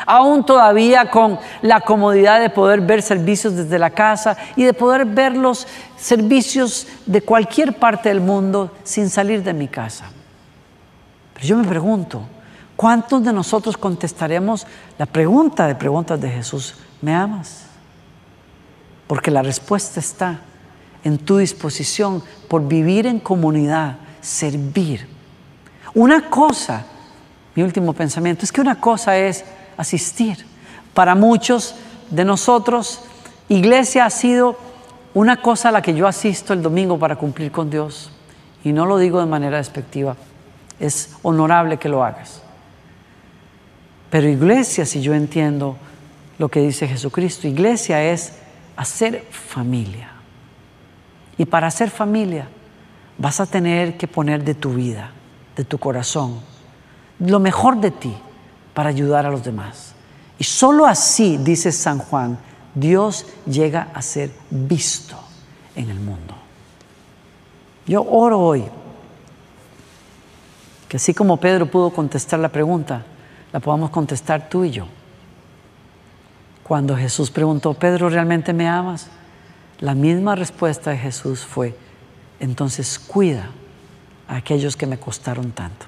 aún 0.07 0.45
todavía 0.45 1.11
con 1.11 1.39
la 1.61 1.83
comodidad 1.83 2.41
de 2.41 2.49
poder 2.49 2.81
ver 2.81 3.03
servicios 3.03 3.57
desde 3.57 3.79
la 3.79 3.91
casa 3.91 4.39
y 4.57 4.65
de 4.65 4.73
poder 4.73 5.05
ver 5.05 5.37
los 5.37 5.67
servicios 5.99 6.87
de 7.05 7.21
cualquier 7.21 7.75
parte 7.75 8.09
del 8.09 8.23
mundo 8.23 8.71
sin 8.85 9.11
salir 9.11 9.43
de 9.43 9.53
mi 9.53 9.69
casa. 9.69 10.07
Pero 11.35 11.47
yo 11.47 11.57
me 11.57 11.65
pregunto, 11.69 12.23
¿Cuántos 12.79 13.25
de 13.25 13.33
nosotros 13.33 13.77
contestaremos 13.77 14.65
la 14.99 15.07
pregunta 15.07 15.67
de 15.67 15.75
preguntas 15.75 16.21
de 16.21 16.31
Jesús? 16.31 16.77
¿Me 17.03 17.13
amas? 17.13 17.65
Porque 19.09 19.33
la 19.33 19.43
respuesta 19.43 19.99
está 19.99 20.39
en 21.03 21.19
tu 21.19 21.39
disposición 21.39 22.23
por 22.47 22.69
vivir 22.69 23.09
en 23.09 23.19
comunidad, 23.19 23.97
servir. 24.21 25.09
Una 25.93 26.31
cosa, 26.31 26.85
mi 27.57 27.65
último 27.65 27.95
pensamiento, 27.95 28.45
es 28.45 28.53
que 28.53 28.61
una 28.61 28.81
cosa 28.81 29.19
es 29.19 29.45
asistir. 29.77 30.47
Para 30.95 31.17
muchos 31.17 31.75
de 32.11 32.25
nosotros, 32.25 33.01
iglesia 33.49 34.05
ha 34.05 34.11
sido 34.11 34.57
una 35.15 35.43
cosa 35.43 35.71
a 35.71 35.73
la 35.73 35.83
que 35.83 35.97
yo 35.97 36.07
asisto 36.07 36.53
el 36.53 36.63
domingo 36.63 36.97
para 36.97 37.17
cumplir 37.17 37.51
con 37.51 37.71
Dios. 37.71 38.13
Y 38.63 38.71
no 38.71 38.87
lo 38.87 38.99
digo 38.99 39.19
de 39.19 39.27
manera 39.27 39.57
despectiva, 39.57 40.15
es 40.79 41.17
honorable 41.25 41.79
que 41.79 41.89
lo 41.89 42.05
hagas. 42.05 42.43
Pero 44.11 44.29
iglesia, 44.29 44.87
si 44.87 45.01
yo 45.01 45.15
entiendo 45.15 45.77
lo 46.39 46.49
que 46.49 46.61
dice 46.61 46.89
Jesucristo, 46.89 47.47
iglesia 47.47 48.03
es 48.03 48.33
hacer 48.77 49.27
familia. 49.31 50.11
Y 51.37 51.45
para 51.45 51.67
hacer 51.67 51.91
familia 51.91 52.49
vas 53.19 53.41
a 53.41 53.47
tener 53.47 53.97
que 53.97 54.09
poner 54.09 54.45
de 54.45 54.55
tu 54.55 54.75
vida, 54.75 55.11
de 55.57 55.65
tu 55.65 55.79
corazón, 55.79 56.41
lo 57.19 57.41
mejor 57.41 57.81
de 57.81 57.91
ti 57.91 58.15
para 58.75 58.91
ayudar 58.91 59.27
a 59.27 59.31
los 59.31 59.43
demás. 59.43 59.95
Y 60.39 60.45
solo 60.45 60.87
así, 60.87 61.37
dice 61.37 61.73
San 61.73 61.99
Juan, 61.99 62.39
Dios 62.75 63.27
llega 63.47 63.89
a 63.93 64.03
ser 64.03 64.31
visto 64.51 65.17
en 65.75 65.91
el 65.91 65.99
mundo. 65.99 66.35
Yo 67.87 68.03
oro 68.05 68.39
hoy 68.39 68.65
que 70.89 70.97
así 70.97 71.13
como 71.13 71.37
Pedro 71.37 71.71
pudo 71.71 71.91
contestar 71.91 72.39
la 72.39 72.49
pregunta, 72.49 73.05
la 73.53 73.61
podamos 73.61 73.91
contestar 73.91 74.49
tú 74.49 74.65
y 74.65 74.71
yo. 74.71 74.87
Cuando 76.63 76.97
Jesús 76.97 77.31
preguntó, 77.31 77.75
Pedro, 77.75 78.11
¿realmente 78.11 78.53
me 78.53 78.69
amas? 78.69 79.09
La 79.81 79.95
misma 79.95 80.35
respuesta 80.35 80.91
de 80.91 80.99
Jesús 80.99 81.47
fue, 81.47 81.77
entonces 82.41 82.99
cuida 82.99 83.51
a 84.27 84.37
aquellos 84.37 84.77
que 84.77 84.87
me 84.87 84.99
costaron 84.99 85.53
tanto. 85.53 85.87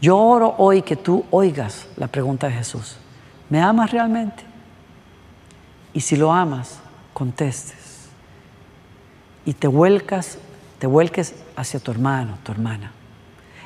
Yo 0.00 0.16
oro 0.16 0.54
hoy 0.56 0.80
que 0.80 0.96
tú 0.96 1.26
oigas 1.30 1.86
la 1.96 2.06
pregunta 2.06 2.46
de 2.46 2.54
Jesús. 2.54 2.96
¿Me 3.50 3.60
amas 3.60 3.90
realmente? 3.90 4.44
Y 5.92 6.00
si 6.00 6.16
lo 6.16 6.32
amas, 6.32 6.78
contestes. 7.12 8.08
Y 9.44 9.52
te 9.52 9.66
vuelcas, 9.66 10.38
te 10.78 10.86
vuelques 10.86 11.34
hacia 11.56 11.80
tu 11.80 11.90
hermano, 11.90 12.38
tu 12.42 12.52
hermana 12.52 12.92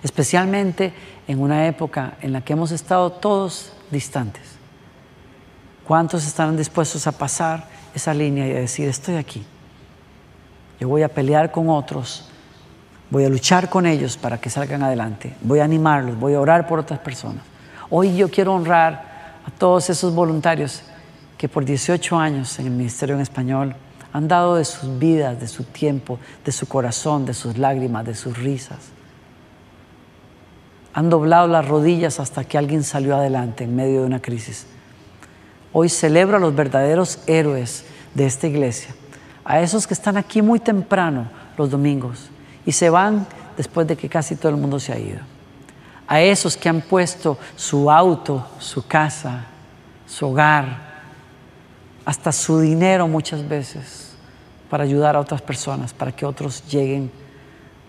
especialmente 0.05 0.93
en 1.27 1.41
una 1.41 1.67
época 1.67 2.19
en 2.21 2.33
la 2.33 2.43
que 2.43 2.53
hemos 2.53 2.71
estado 2.71 3.11
todos 3.11 3.73
distantes. 3.91 4.43
¿Cuántos 5.85 6.27
estarán 6.27 6.59
dispuestos 6.59 7.07
a 7.07 7.13
pasar 7.13 7.67
esa 7.95 8.13
línea 8.13 8.47
y 8.47 8.51
a 8.51 8.61
decir, 8.61 8.87
estoy 8.87 9.17
aquí? 9.17 9.43
Yo 10.79 10.89
voy 10.89 11.03
a 11.03 11.09
pelear 11.09 11.51
con 11.51 11.71
otros, 11.71 12.29
voy 13.09 13.25
a 13.25 13.31
luchar 13.31 13.71
con 13.71 13.87
ellos 13.87 14.19
para 14.19 14.39
que 14.39 14.51
salgan 14.51 14.83
adelante, 14.83 15.35
voy 15.41 15.61
a 15.61 15.65
animarlos, 15.65 16.19
voy 16.21 16.35
a 16.35 16.41
orar 16.41 16.67
por 16.67 16.79
otras 16.79 17.01
personas. 17.01 17.43
Hoy 17.89 18.15
yo 18.15 18.31
quiero 18.31 18.53
honrar 18.53 19.41
a 19.47 19.51
todos 19.59 19.89
esos 19.89 20.15
voluntarios 20.15 20.83
que 21.39 21.49
por 21.49 21.65
18 21.65 22.19
años 22.19 22.59
en 22.59 22.67
el 22.67 22.73
Ministerio 22.73 23.15
en 23.15 23.23
Español 23.23 23.75
han 24.13 24.29
dado 24.29 24.57
de 24.57 24.67
sus 24.67 24.99
vidas, 24.99 25.41
de 25.41 25.49
su 25.49 25.65
tiempo, 25.65 26.19
de 26.45 26.53
su 26.53 26.69
corazón, 26.69 27.25
de 27.25 27.33
sus 27.33 27.57
lágrimas, 27.57 28.05
de 28.05 28.15
sus 28.15 28.37
risas 28.37 28.94
han 30.95 31.11
doblado 31.11 31.49
las 31.49 31.67
rodillas 31.67 32.21
hasta 32.21 32.45
que 32.45 32.57
alguien 32.57 32.85
salió 32.85 33.17
adelante 33.17 33.65
en 33.65 33.75
medio 33.75 34.01
de 34.01 34.07
una 34.07 34.23
crisis. 34.23 34.67
Hoy 35.73 35.89
celebro 35.89 36.37
a 36.37 36.41
los 36.41 36.55
verdaderos 36.55 37.19
héroes 37.27 37.85
de 38.15 38.27
esta 38.27 38.47
iglesia, 38.47 38.95
a 39.45 39.61
esos 39.61 39.89
que 39.89 39.95
están 39.95 40.17
aquí 40.17 40.41
muy 40.41 40.61
temprano 40.61 41.29
los 41.59 41.69
domingos 41.69 42.31
y 42.65 42.71
se 42.71 42.91
van 42.91 43.27
después 43.57 43.89
de 43.89 43.97
que 43.97 44.09
casi 44.09 44.37
todo 44.37 44.51
el 44.51 44.57
mundo 44.57 44.79
se 44.79 44.93
ha 44.93 44.99
ido. 44.99 45.21
a 46.07 46.21
esos 46.21 46.55
que 46.55 46.69
han 46.69 46.83
puesto 46.83 47.39
su 47.57 47.91
auto, 47.91 48.47
su 48.59 48.87
casa, 48.87 49.47
su 50.07 50.27
hogar, 50.27 51.03
hasta 52.05 52.31
su 52.31 52.61
dinero 52.61 53.09
muchas 53.09 53.49
veces 53.49 54.15
para 54.69 54.85
ayudar 54.85 55.17
a 55.17 55.21
otras 55.21 55.41
personas, 55.41 55.95
para 55.95 56.13
que 56.13 56.27
otros 56.27 56.63
lleguen 56.69 57.11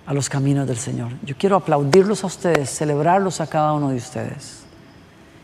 a 0.05 0.13
los 0.13 0.29
caminos 0.29 0.67
del 0.67 0.77
Señor. 0.77 1.11
Yo 1.23 1.35
quiero 1.37 1.55
aplaudirlos 1.55 2.23
a 2.23 2.27
ustedes, 2.27 2.69
celebrarlos 2.69 3.41
a 3.41 3.47
cada 3.47 3.73
uno 3.73 3.89
de 3.89 3.97
ustedes. 3.97 4.63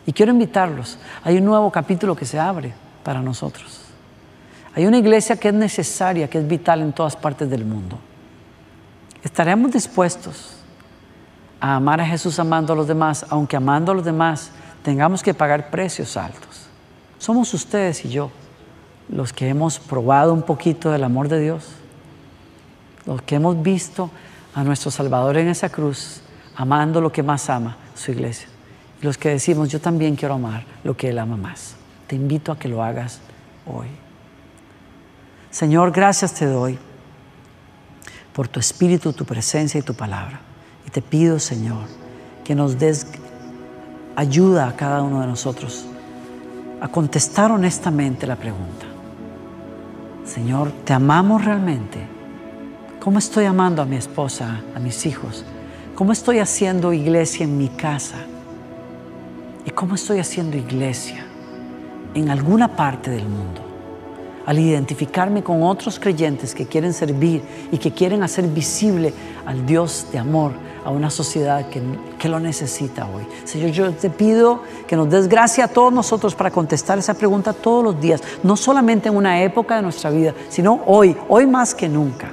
Y 0.05 0.13
quiero 0.13 0.31
invitarlos. 0.31 0.97
Hay 1.23 1.37
un 1.37 1.45
nuevo 1.45 1.71
capítulo 1.71 2.15
que 2.15 2.25
se 2.25 2.39
abre 2.39 2.73
para 3.03 3.21
nosotros. 3.21 3.81
Hay 4.73 4.85
una 4.85 4.97
iglesia 4.97 5.35
que 5.35 5.49
es 5.49 5.53
necesaria, 5.53 6.29
que 6.29 6.37
es 6.37 6.47
vital 6.47 6.81
en 6.81 6.93
todas 6.93 7.15
partes 7.15 7.49
del 7.49 7.65
mundo. 7.65 7.97
¿Estaremos 9.23 9.71
dispuestos 9.71 10.55
a 11.59 11.75
amar 11.75 12.01
a 12.01 12.05
Jesús 12.05 12.39
amando 12.39 12.73
a 12.73 12.75
los 12.75 12.87
demás, 12.87 13.25
aunque 13.29 13.57
amando 13.57 13.91
a 13.91 13.95
los 13.95 14.05
demás 14.05 14.51
tengamos 14.83 15.21
que 15.21 15.33
pagar 15.33 15.69
precios 15.69 16.17
altos? 16.17 16.67
Somos 17.19 17.53
ustedes 17.53 18.03
y 18.05 18.09
yo 18.09 18.31
los 19.09 19.33
que 19.33 19.49
hemos 19.49 19.77
probado 19.77 20.33
un 20.33 20.41
poquito 20.41 20.89
del 20.89 21.03
amor 21.03 21.27
de 21.27 21.39
Dios, 21.39 21.67
los 23.05 23.21
que 23.21 23.35
hemos 23.35 23.61
visto 23.61 24.09
a 24.53 24.63
nuestro 24.63 24.91
Salvador 24.91 25.37
en 25.37 25.47
esa 25.47 25.69
cruz, 25.69 26.21
amando 26.55 27.01
lo 27.01 27.11
que 27.11 27.23
más 27.23 27.49
ama, 27.49 27.77
su 27.95 28.11
iglesia. 28.11 28.47
Los 29.01 29.17
que 29.17 29.29
decimos, 29.29 29.69
yo 29.69 29.79
también 29.79 30.15
quiero 30.15 30.35
amar 30.35 30.65
lo 30.83 30.95
que 30.95 31.09
Él 31.09 31.19
ama 31.19 31.37
más. 31.37 31.75
Te 32.07 32.15
invito 32.15 32.51
a 32.51 32.59
que 32.59 32.67
lo 32.67 32.83
hagas 32.83 33.19
hoy. 33.65 33.87
Señor, 35.49 35.91
gracias 35.91 36.33
te 36.33 36.45
doy 36.45 36.77
por 38.33 38.47
tu 38.47 38.59
espíritu, 38.59 39.13
tu 39.13 39.25
presencia 39.25 39.79
y 39.79 39.81
tu 39.81 39.93
palabra. 39.93 40.39
Y 40.87 40.91
te 40.91 41.01
pido, 41.01 41.39
Señor, 41.39 41.85
que 42.43 42.55
nos 42.55 42.77
des 42.79 43.07
ayuda 44.15 44.67
a 44.67 44.75
cada 44.75 45.01
uno 45.01 45.21
de 45.21 45.27
nosotros 45.27 45.85
a 46.79 46.87
contestar 46.87 47.51
honestamente 47.51 48.25
la 48.25 48.35
pregunta. 48.35 48.85
Señor, 50.25 50.71
¿te 50.85 50.93
amamos 50.93 51.43
realmente? 51.43 52.20
¿Cómo 53.01 53.17
estoy 53.17 53.45
amando 53.45 53.81
a 53.81 53.85
mi 53.85 53.95
esposa, 53.95 54.61
a 54.75 54.79
mis 54.79 55.07
hijos? 55.07 55.43
¿Cómo 55.95 56.11
estoy 56.11 56.37
haciendo 56.37 56.93
iglesia 56.93 57.45
en 57.45 57.57
mi 57.57 57.67
casa? 57.67 58.17
¿Y 59.65 59.71
cómo 59.71 59.95
estoy 59.95 60.19
haciendo 60.19 60.55
iglesia 60.55 61.25
en 62.13 62.29
alguna 62.29 62.75
parte 62.75 63.09
del 63.09 63.27
mundo? 63.27 63.61
al 64.43 64.57
identificarme 64.57 65.43
con 65.43 65.61
otros 65.61 65.99
creyentes 65.99 66.55
que 66.55 66.65
quieren 66.65 66.93
servir 66.93 67.43
y 67.71 67.77
que 67.77 67.91
quieren 67.91 68.23
hacer 68.23 68.47
visible 68.47 69.13
al 69.45 69.67
Dios 69.67 70.07
de 70.11 70.17
amor 70.17 70.53
a 70.83 70.89
una 70.89 71.11
sociedad 71.11 71.69
que, 71.69 71.79
que, 72.17 72.27
lo 72.27 72.39
necesita 72.39 73.05
hoy. 73.05 73.23
Señor, 73.43 73.69
yo 73.69 73.91
te 73.93 74.09
pido 74.09 74.63
que 74.87 74.95
nos 74.95 75.11
des 75.11 75.27
gracia 75.27 75.65
a 75.65 75.67
todos 75.67 75.93
nosotros 75.93 76.33
para 76.33 76.49
contestar 76.49 76.97
esa 76.97 77.13
pregunta 77.13 77.53
todos 77.53 77.83
los 77.83 78.01
días, 78.01 78.19
no 78.41 78.57
solamente 78.57 79.09
en 79.09 79.15
una 79.15 79.43
época 79.43 79.75
de 79.75 79.83
nuestra 79.83 80.09
vida, 80.09 80.33
sino 80.49 80.81
hoy, 80.87 81.15
hoy 81.29 81.45
más 81.45 81.75
que 81.75 81.87
nunca. 81.87 82.31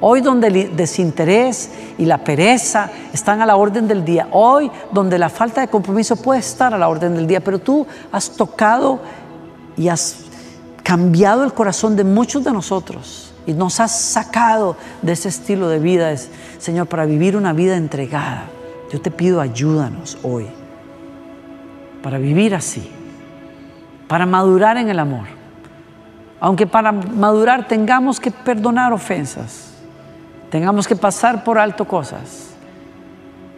Hoy 0.00 0.20
donde 0.20 0.48
el 0.48 0.76
desinterés 0.76 1.70
y 1.98 2.04
la 2.04 2.18
pereza 2.18 2.90
están 3.12 3.40
a 3.40 3.46
la 3.46 3.56
orden 3.56 3.88
del 3.88 4.04
día. 4.04 4.28
Hoy 4.30 4.70
donde 4.92 5.18
la 5.18 5.28
falta 5.28 5.60
de 5.60 5.68
compromiso 5.68 6.16
puede 6.16 6.40
estar 6.40 6.74
a 6.74 6.78
la 6.78 6.88
orden 6.88 7.14
del 7.14 7.26
día. 7.26 7.40
Pero 7.40 7.58
tú 7.58 7.86
has 8.12 8.30
tocado 8.30 9.00
y 9.76 9.88
has 9.88 10.24
cambiado 10.82 11.44
el 11.44 11.52
corazón 11.52 11.96
de 11.96 12.04
muchos 12.04 12.44
de 12.44 12.52
nosotros 12.52 13.32
y 13.46 13.52
nos 13.52 13.80
has 13.80 13.98
sacado 13.98 14.76
de 15.02 15.12
ese 15.12 15.28
estilo 15.28 15.68
de 15.68 15.78
vida, 15.78 16.14
Señor, 16.58 16.86
para 16.88 17.06
vivir 17.06 17.36
una 17.36 17.52
vida 17.52 17.76
entregada. 17.76 18.44
Yo 18.92 19.00
te 19.00 19.10
pido 19.10 19.40
ayúdanos 19.40 20.18
hoy 20.22 20.46
para 22.02 22.18
vivir 22.18 22.54
así, 22.54 22.88
para 24.06 24.26
madurar 24.26 24.76
en 24.76 24.88
el 24.88 24.98
amor. 24.98 25.26
Aunque 26.38 26.66
para 26.66 26.92
madurar 26.92 27.66
tengamos 27.66 28.20
que 28.20 28.30
perdonar 28.30 28.92
ofensas, 28.92 29.75
tengamos 30.56 30.88
que 30.88 30.96
pasar 30.96 31.44
por 31.44 31.58
alto 31.58 31.84
cosas, 31.84 32.54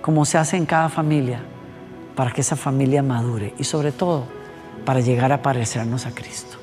como 0.02 0.24
se 0.24 0.36
hace 0.36 0.56
en 0.56 0.66
cada 0.66 0.88
familia, 0.88 1.38
para 2.16 2.32
que 2.32 2.40
esa 2.40 2.56
familia 2.56 3.04
madure 3.04 3.54
y 3.56 3.62
sobre 3.62 3.92
todo 3.92 4.24
para 4.84 4.98
llegar 4.98 5.30
a 5.30 5.40
parecernos 5.40 6.06
a 6.06 6.10
Cristo. 6.10 6.56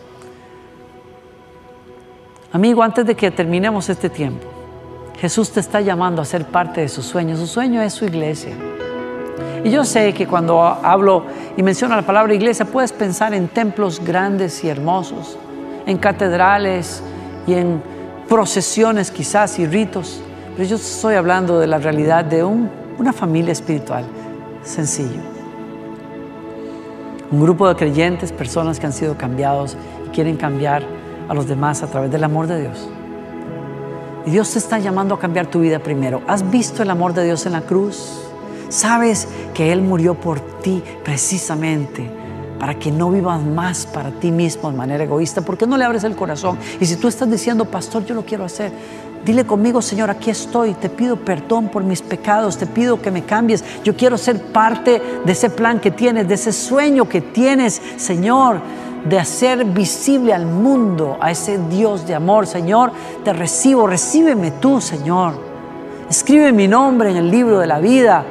Amigo, 2.51 2.83
antes 2.83 3.05
de 3.05 3.15
que 3.15 3.31
terminemos 3.31 3.87
este 3.87 4.09
tiempo, 4.09 4.45
Jesús 5.17 5.51
te 5.51 5.61
está 5.61 5.79
llamando 5.79 6.21
a 6.21 6.25
ser 6.25 6.43
parte 6.43 6.81
de 6.81 6.89
su 6.89 7.01
sueño. 7.01 7.37
Su 7.37 7.47
sueño 7.47 7.81
es 7.81 7.93
su 7.93 8.03
iglesia. 8.03 8.57
Y 9.63 9.69
yo 9.69 9.85
sé 9.85 10.13
que 10.13 10.27
cuando 10.27 10.61
hablo 10.61 11.27
y 11.55 11.63
menciono 11.63 11.95
la 11.95 12.01
palabra 12.01 12.33
iglesia, 12.33 12.65
puedes 12.65 12.91
pensar 12.91 13.33
en 13.33 13.47
templos 13.47 14.03
grandes 14.03 14.65
y 14.65 14.67
hermosos, 14.67 15.37
en 15.85 15.97
catedrales 15.97 17.01
y 17.47 17.53
en 17.53 17.94
procesiones 18.27 19.11
quizás 19.11 19.59
y 19.59 19.67
ritos. 19.67 20.21
Pero 20.55 20.67
yo 20.69 20.75
estoy 20.77 21.15
hablando 21.15 21.59
de 21.59 21.67
la 21.67 21.77
realidad 21.77 22.25
de 22.25 22.43
una 22.43 23.13
familia 23.13 23.51
espiritual 23.51 24.05
sencillo. 24.63 25.21
Un 27.31 27.41
grupo 27.41 27.67
de 27.67 27.75
creyentes, 27.75 28.31
personas 28.31 28.79
que 28.79 28.85
han 28.85 28.93
sido 28.93 29.17
cambiados 29.17 29.75
y 30.07 30.09
quieren 30.09 30.37
cambiar 30.37 30.83
a 31.27 31.33
los 31.33 31.47
demás 31.47 31.83
a 31.83 31.87
través 31.87 32.11
del 32.11 32.23
amor 32.23 32.47
de 32.47 32.61
Dios. 32.61 32.87
Y 34.25 34.31
Dios 34.31 34.51
te 34.51 34.59
está 34.59 34.79
llamando 34.79 35.15
a 35.15 35.19
cambiar 35.19 35.47
tu 35.47 35.59
vida 35.59 35.79
primero. 35.79 36.21
¿Has 36.27 36.49
visto 36.49 36.83
el 36.83 36.89
amor 36.89 37.13
de 37.13 37.25
Dios 37.25 37.45
en 37.45 37.53
la 37.53 37.61
cruz? 37.61 38.21
¿Sabes 38.69 39.27
que 39.53 39.71
Él 39.71 39.81
murió 39.81 40.15
por 40.15 40.39
ti 40.61 40.83
precisamente 41.03 42.24
para 42.59 42.75
que 42.75 42.91
no 42.91 43.11
vivas 43.11 43.41
más 43.43 43.85
para 43.85 44.11
ti 44.11 44.31
mismo 44.31 44.71
de 44.71 44.77
manera 44.77 45.03
egoísta? 45.03 45.41
¿Por 45.41 45.57
qué 45.57 45.67
no 45.67 45.77
le 45.77 45.83
abres 45.83 46.03
el 46.03 46.15
corazón? 46.15 46.57
Y 46.79 46.85
si 46.85 46.95
tú 46.95 47.07
estás 47.07 47.29
diciendo, 47.29 47.65
pastor, 47.65 48.05
yo 48.05 48.15
lo 48.15 48.25
quiero 48.25 48.45
hacer, 48.45 48.71
dile 49.25 49.45
conmigo, 49.45 49.81
Señor, 49.81 50.09
aquí 50.09 50.29
estoy, 50.29 50.73
te 50.73 50.89
pido 50.89 51.17
perdón 51.17 51.69
por 51.69 51.83
mis 51.83 52.01
pecados, 52.01 52.57
te 52.57 52.67
pido 52.67 53.01
que 53.01 53.11
me 53.11 53.23
cambies. 53.23 53.63
Yo 53.83 53.95
quiero 53.95 54.17
ser 54.17 54.41
parte 54.41 55.01
de 55.25 55.31
ese 55.31 55.49
plan 55.49 55.79
que 55.79 55.91
tienes, 55.91 56.27
de 56.27 56.35
ese 56.35 56.51
sueño 56.51 57.07
que 57.09 57.21
tienes, 57.21 57.81
Señor 57.97 58.61
de 59.05 59.19
hacer 59.19 59.65
visible 59.65 60.33
al 60.33 60.47
mundo 60.47 61.17
a 61.21 61.31
ese 61.31 61.59
Dios 61.69 62.07
de 62.07 62.15
amor. 62.15 62.47
Señor, 62.47 62.91
te 63.23 63.33
recibo, 63.33 63.87
recíbeme 63.87 64.51
tú, 64.51 64.81
Señor. 64.81 65.33
Escribe 66.09 66.51
mi 66.51 66.67
nombre 66.67 67.11
en 67.11 67.17
el 67.17 67.31
libro 67.31 67.59
de 67.59 67.67
la 67.67 67.79
vida. 67.79 68.25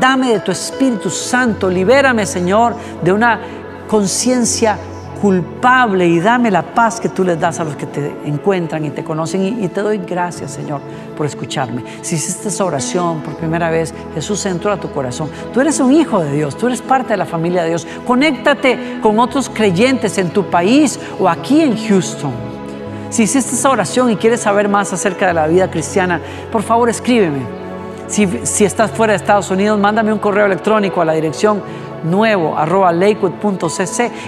Dame 0.00 0.32
de 0.32 0.40
tu 0.40 0.52
Espíritu 0.52 1.10
Santo. 1.10 1.68
Libérame, 1.68 2.26
Señor, 2.26 2.74
de 3.02 3.12
una 3.12 3.40
conciencia 3.88 4.78
culpable 5.20 6.06
y 6.06 6.20
dame 6.20 6.50
la 6.50 6.62
paz 6.62 7.00
que 7.00 7.08
tú 7.08 7.24
les 7.24 7.38
das 7.38 7.58
a 7.60 7.64
los 7.64 7.76
que 7.76 7.86
te 7.86 8.14
encuentran 8.24 8.84
y 8.84 8.90
te 8.90 9.02
conocen. 9.02 9.62
Y, 9.62 9.68
te 9.68 9.80
doy 9.80 9.98
gracias, 9.98 10.52
Señor, 10.52 10.80
por 11.16 11.26
escucharme. 11.26 11.82
Si 12.02 12.14
hiciste 12.14 12.48
esa 12.48 12.64
oración 12.64 13.20
por 13.20 13.34
primera 13.36 13.70
vez, 13.70 13.92
Jesús 14.14 14.44
entró 14.46 14.72
a 14.72 14.76
tu 14.76 14.90
corazón. 14.90 15.28
Tú 15.52 15.60
eres 15.60 15.80
un 15.80 15.92
hijo 15.92 16.20
de 16.20 16.32
Dios, 16.32 16.56
tú 16.56 16.66
eres 16.66 16.80
parte 16.80 17.14
de 17.14 17.16
la 17.16 17.26
familia 17.26 17.62
de 17.62 17.70
Dios. 17.70 17.86
Conéctate 18.06 19.00
con 19.02 19.18
otros 19.18 19.48
creyentes 19.48 20.18
en 20.18 20.30
tu 20.30 20.44
país 20.44 20.98
o 21.18 21.28
aquí 21.28 21.60
en 21.60 21.76
Houston. 21.76 22.32
Si 23.10 23.22
hiciste 23.22 23.54
esa 23.54 23.70
oración 23.70 24.10
y 24.10 24.16
quieres 24.16 24.40
saber 24.40 24.68
más 24.68 24.92
acerca 24.92 25.26
de 25.26 25.34
la 25.34 25.46
vida 25.46 25.70
cristiana, 25.70 26.20
por 26.52 26.62
favor 26.62 26.88
escríbeme. 26.88 27.67
Si, 28.08 28.64
estás 28.64 28.90
fuera 28.90 29.12
de 29.12 29.18
Estados 29.18 29.50
Unidos, 29.50 29.78
mándame 29.78 30.12
un 30.12 30.18
correo 30.18 30.46
electrónico 30.46 31.02
a 31.02 31.04
la 31.04 31.12
dirección 31.12 31.62
nuevo 32.04 32.56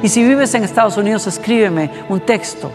y 0.02 0.08
si 0.08 0.22
vives 0.22 0.54
en 0.54 0.64
Estados 0.64 0.96
Unidos 0.96 1.26
escríbeme 1.26 1.90
un 2.08 2.20
texto 2.20 2.70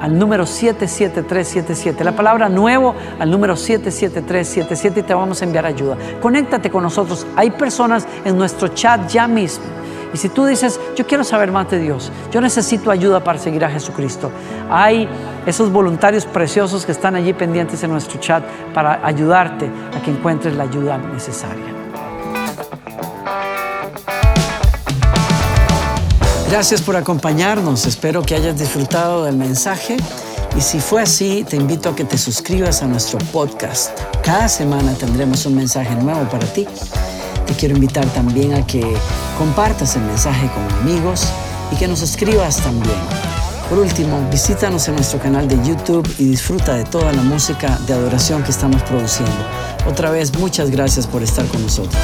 al 0.00 0.18
número 0.18 0.46
77377. 0.46 2.02
La 2.02 2.16
palabra 2.16 2.48
nuevo 2.48 2.94
al 3.18 3.30
número 3.30 3.54
77377 3.54 5.00
y 5.00 5.02
te 5.02 5.14
vamos 5.14 5.40
a 5.40 5.44
enviar 5.44 5.66
ayuda. 5.66 5.96
Conéctate 6.20 6.70
con 6.70 6.82
nosotros. 6.82 7.26
Hay 7.36 7.50
personas 7.50 8.08
en 8.24 8.36
nuestro 8.36 8.68
chat 8.68 9.08
ya 9.08 9.28
mismo. 9.28 9.64
Y 10.12 10.16
si 10.16 10.28
tú 10.28 10.44
dices, 10.44 10.80
yo 10.96 11.06
quiero 11.06 11.24
saber 11.24 11.52
más 11.52 11.70
de 11.70 11.78
Dios, 11.78 12.10
yo 12.32 12.40
necesito 12.40 12.90
ayuda 12.90 13.22
para 13.22 13.38
seguir 13.38 13.64
a 13.64 13.70
Jesucristo, 13.70 14.30
hay 14.70 15.08
esos 15.46 15.70
voluntarios 15.70 16.26
preciosos 16.26 16.84
que 16.84 16.92
están 16.92 17.14
allí 17.14 17.32
pendientes 17.32 17.82
en 17.82 17.90
nuestro 17.90 18.18
chat 18.20 18.44
para 18.74 19.04
ayudarte 19.06 19.70
a 19.96 20.02
que 20.02 20.10
encuentres 20.10 20.54
la 20.56 20.64
ayuda 20.64 20.98
necesaria. 20.98 21.80
Gracias 26.50 26.82
por 26.82 26.96
acompañarnos. 26.96 27.86
Espero 27.86 28.22
que 28.22 28.34
hayas 28.34 28.58
disfrutado 28.58 29.24
del 29.24 29.36
mensaje. 29.36 29.96
Y 30.56 30.60
si 30.60 30.80
fue 30.80 31.00
así, 31.00 31.44
te 31.48 31.56
invito 31.56 31.90
a 31.90 31.94
que 31.94 32.04
te 32.04 32.18
suscribas 32.18 32.82
a 32.82 32.86
nuestro 32.86 33.18
podcast. 33.32 33.96
Cada 34.24 34.48
semana 34.48 34.92
tendremos 34.94 35.46
un 35.46 35.54
mensaje 35.54 35.94
nuevo 35.94 36.28
para 36.28 36.44
ti. 36.46 36.66
Te 37.50 37.56
quiero 37.56 37.74
invitar 37.74 38.06
también 38.10 38.54
a 38.54 38.64
que 38.64 38.80
compartas 39.36 39.96
el 39.96 40.02
mensaje 40.02 40.48
con 40.54 40.78
amigos 40.82 41.26
y 41.72 41.76
que 41.76 41.88
nos 41.88 42.00
escribas 42.00 42.58
también. 42.58 42.94
Por 43.68 43.80
último, 43.80 44.24
visítanos 44.30 44.86
en 44.86 44.94
nuestro 44.94 45.18
canal 45.18 45.48
de 45.48 45.56
YouTube 45.66 46.08
y 46.20 46.26
disfruta 46.26 46.74
de 46.74 46.84
toda 46.84 47.12
la 47.12 47.22
música 47.22 47.76
de 47.88 47.94
adoración 47.94 48.44
que 48.44 48.52
estamos 48.52 48.80
produciendo. 48.84 49.34
Otra 49.84 50.12
vez, 50.12 50.32
muchas 50.38 50.70
gracias 50.70 51.08
por 51.08 51.24
estar 51.24 51.44
con 51.46 51.62
nosotros. 51.62 52.00